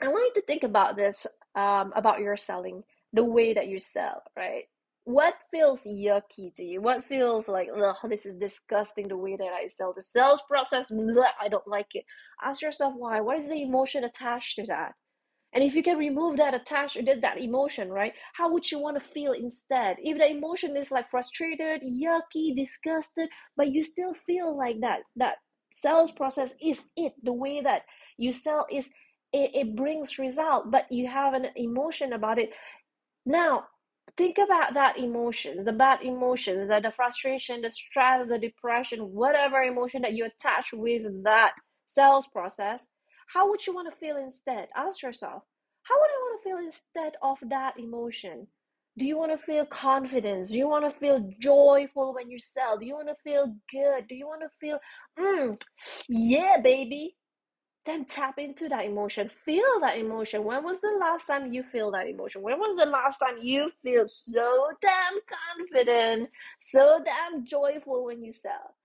i 0.00 0.08
want 0.08 0.24
you 0.24 0.40
to 0.40 0.46
think 0.46 0.62
about 0.62 0.96
this 0.96 1.26
um, 1.54 1.92
about 1.96 2.20
your 2.20 2.36
selling 2.36 2.82
the 3.12 3.24
way 3.24 3.54
that 3.54 3.68
you 3.68 3.78
sell 3.78 4.22
right 4.36 4.64
what 5.06 5.34
feels 5.52 5.84
yucky 5.84 6.52
to 6.54 6.64
you? 6.64 6.80
What 6.80 7.04
feels 7.04 7.48
like, 7.48 7.68
ugh, 7.72 7.96
this 8.08 8.26
is 8.26 8.34
disgusting 8.34 9.06
the 9.06 9.16
way 9.16 9.36
that 9.36 9.52
I 9.52 9.68
sell. 9.68 9.92
The 9.94 10.02
sales 10.02 10.42
process, 10.48 10.90
bleh, 10.90 11.28
I 11.40 11.48
don't 11.48 11.66
like 11.66 11.94
it. 11.94 12.04
Ask 12.42 12.60
yourself 12.60 12.92
why. 12.96 13.20
What 13.20 13.38
is 13.38 13.48
the 13.48 13.62
emotion 13.62 14.02
attached 14.02 14.56
to 14.56 14.64
that? 14.64 14.94
And 15.56 15.64
if 15.64 15.74
you 15.74 15.82
can 15.82 15.96
remove 15.96 16.36
that 16.36 16.52
attachment, 16.52 17.22
that 17.22 17.40
emotion, 17.40 17.88
right? 17.88 18.12
How 18.34 18.52
would 18.52 18.70
you 18.70 18.78
want 18.78 19.00
to 19.00 19.08
feel 19.08 19.32
instead? 19.32 19.96
If 20.00 20.18
the 20.18 20.30
emotion 20.30 20.76
is 20.76 20.90
like 20.90 21.08
frustrated, 21.08 21.80
yucky, 21.80 22.54
disgusted, 22.54 23.30
but 23.56 23.72
you 23.72 23.80
still 23.80 24.12
feel 24.12 24.54
like 24.54 24.80
that, 24.82 24.98
that 25.16 25.36
sales 25.72 26.12
process 26.12 26.56
is 26.62 26.90
it. 26.94 27.14
The 27.22 27.32
way 27.32 27.62
that 27.62 27.84
you 28.18 28.34
sell 28.34 28.66
is 28.70 28.90
it, 29.32 29.52
it 29.54 29.76
brings 29.76 30.18
result, 30.18 30.70
but 30.70 30.92
you 30.92 31.06
have 31.08 31.32
an 31.32 31.46
emotion 31.56 32.12
about 32.12 32.38
it. 32.38 32.50
Now, 33.24 33.64
think 34.18 34.36
about 34.38 34.74
that 34.74 34.98
emotion 34.98 35.64
the 35.64 35.72
bad 35.72 36.00
emotions 36.02 36.68
the, 36.68 36.80
the 36.80 36.92
frustration 36.92 37.60
the 37.60 37.70
stress 37.70 38.28
the 38.28 38.38
depression 38.38 39.00
whatever 39.12 39.62
emotion 39.62 40.02
that 40.02 40.12
you 40.12 40.24
attach 40.24 40.72
with 40.72 41.02
that 41.24 41.52
sales 41.88 42.28
process 42.28 42.88
how 43.26 43.48
would 43.50 43.66
you 43.66 43.74
want 43.74 43.92
to 43.92 43.98
feel 43.98 44.16
instead? 44.16 44.68
Ask 44.76 45.02
yourself. 45.02 45.42
How 45.82 45.94
would 46.00 46.10
i 46.10 46.18
want 46.22 46.42
to 46.42 46.48
feel 46.48 46.58
instead 46.58 47.14
of 47.22 47.38
that 47.50 47.78
emotion? 47.78 48.48
Do 48.98 49.06
you 49.06 49.18
want 49.18 49.32
to 49.32 49.38
feel 49.38 49.66
confidence? 49.66 50.50
Do 50.50 50.58
you 50.58 50.68
want 50.68 50.84
to 50.84 50.98
feel 50.98 51.30
joyful 51.38 52.14
when 52.14 52.30
you 52.30 52.38
sell? 52.38 52.78
Do 52.78 52.86
you 52.86 52.94
want 52.94 53.08
to 53.08 53.16
feel 53.22 53.54
good? 53.70 54.08
Do 54.08 54.14
you 54.14 54.26
want 54.26 54.42
to 54.42 54.48
feel 54.60 54.78
mm, 55.18 55.60
yeah 56.08 56.56
baby. 56.62 57.16
Then 57.86 58.04
tap 58.06 58.38
into 58.38 58.68
that 58.70 58.86
emotion. 58.86 59.30
Feel 59.44 59.80
that 59.80 59.98
emotion. 59.98 60.44
When 60.44 60.64
was 60.64 60.80
the 60.82 60.96
last 61.00 61.26
time 61.26 61.52
you 61.52 61.64
feel 61.64 61.92
that 61.92 62.08
emotion? 62.08 62.42
When 62.42 62.58
was 62.58 62.76
the 62.76 62.86
last 62.86 63.18
time 63.18 63.38
you 63.42 63.70
feel 63.82 64.08
so 64.08 64.72
damn 64.82 65.20
confident 65.28 66.30
so 66.58 67.00
damn 67.04 67.46
joyful 67.46 68.04
when 68.06 68.24
you 68.24 68.32
sell 68.32 68.75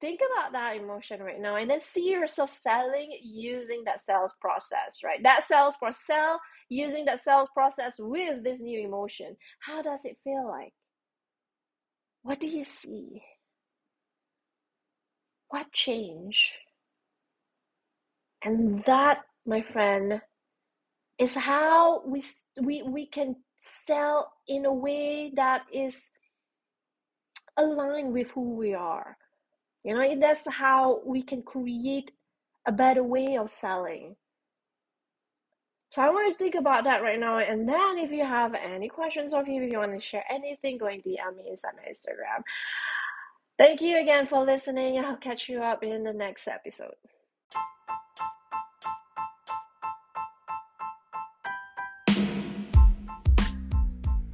think 0.00 0.20
about 0.20 0.52
that 0.52 0.76
emotion 0.76 1.22
right 1.22 1.40
now 1.40 1.56
and 1.56 1.70
then 1.70 1.80
see 1.80 2.10
yourself 2.10 2.50
selling 2.50 3.18
using 3.22 3.82
that 3.84 4.00
sales 4.00 4.34
process 4.40 5.00
right? 5.04 5.22
That 5.22 5.44
sales 5.44 5.76
process 5.76 6.06
sell 6.06 6.40
using 6.68 7.04
that 7.06 7.20
sales 7.20 7.48
process 7.54 7.96
with 7.98 8.44
this 8.44 8.60
new 8.60 8.80
emotion. 8.80 9.36
How 9.60 9.82
does 9.82 10.04
it 10.04 10.18
feel 10.24 10.48
like? 10.48 10.72
What 12.22 12.40
do 12.40 12.46
you 12.46 12.64
see? 12.64 13.22
What 15.48 15.72
change? 15.72 16.58
And 18.42 18.84
that, 18.84 19.22
my 19.46 19.62
friend, 19.62 20.20
is 21.18 21.34
how 21.34 22.02
we 22.06 22.22
we 22.60 22.82
we 22.82 23.06
can 23.06 23.36
sell 23.56 24.32
in 24.46 24.66
a 24.66 24.72
way 24.72 25.32
that 25.34 25.62
is 25.72 26.10
aligned 27.56 28.12
with 28.12 28.30
who 28.32 28.54
we 28.54 28.74
are. 28.74 29.16
You 29.84 29.94
know, 29.94 30.20
that's 30.20 30.48
how 30.48 31.00
we 31.04 31.22
can 31.22 31.42
create 31.42 32.12
a 32.66 32.72
better 32.72 33.02
way 33.02 33.36
of 33.36 33.50
selling. 33.50 34.16
So 35.90 36.02
I 36.02 36.10
want 36.10 36.26
you 36.26 36.32
to 36.32 36.38
think 36.38 36.54
about 36.54 36.84
that 36.84 37.02
right 37.02 37.18
now. 37.18 37.38
And 37.38 37.66
then 37.66 37.98
if 37.98 38.10
you 38.10 38.24
have 38.24 38.54
any 38.54 38.88
questions 38.88 39.32
or 39.32 39.42
if 39.42 39.48
you 39.48 39.78
want 39.78 39.94
to 39.94 40.00
share 40.00 40.24
anything, 40.30 40.76
go 40.78 40.86
and 40.86 41.02
DM 41.02 41.36
me 41.36 41.48
inside 41.48 41.72
my 41.76 41.90
Instagram. 41.90 42.42
Thank 43.56 43.80
you 43.80 43.98
again 43.98 44.26
for 44.26 44.44
listening. 44.44 44.98
I'll 44.98 45.16
catch 45.16 45.48
you 45.48 45.60
up 45.60 45.82
in 45.82 46.04
the 46.04 46.12
next 46.12 46.46
episode. 46.46 46.94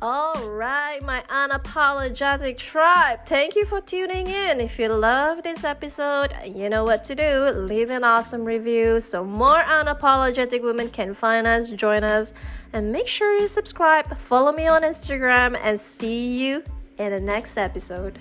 All 0.06 0.50
right, 0.50 1.02
my 1.02 1.24
unapologetic 1.30 2.58
tribe. 2.58 3.20
Thank 3.24 3.56
you 3.56 3.64
for 3.64 3.80
tuning 3.80 4.26
in. 4.26 4.60
If 4.60 4.78
you 4.78 4.88
love 4.88 5.42
this 5.42 5.64
episode, 5.64 6.34
you 6.44 6.68
know 6.68 6.84
what 6.84 7.04
to 7.04 7.14
do. 7.14 7.44
Leave 7.56 7.88
an 7.88 8.04
awesome 8.04 8.44
review 8.44 9.00
so 9.00 9.24
more 9.24 9.62
unapologetic 9.62 10.60
women 10.60 10.90
can 10.90 11.14
find 11.14 11.46
us, 11.46 11.70
join 11.70 12.04
us, 12.04 12.34
and 12.74 12.92
make 12.92 13.06
sure 13.06 13.40
you 13.40 13.48
subscribe. 13.48 14.14
Follow 14.18 14.52
me 14.52 14.66
on 14.66 14.82
Instagram 14.82 15.58
and 15.62 15.80
see 15.80 16.38
you 16.38 16.62
in 16.98 17.10
the 17.12 17.20
next 17.20 17.56
episode. 17.56 18.18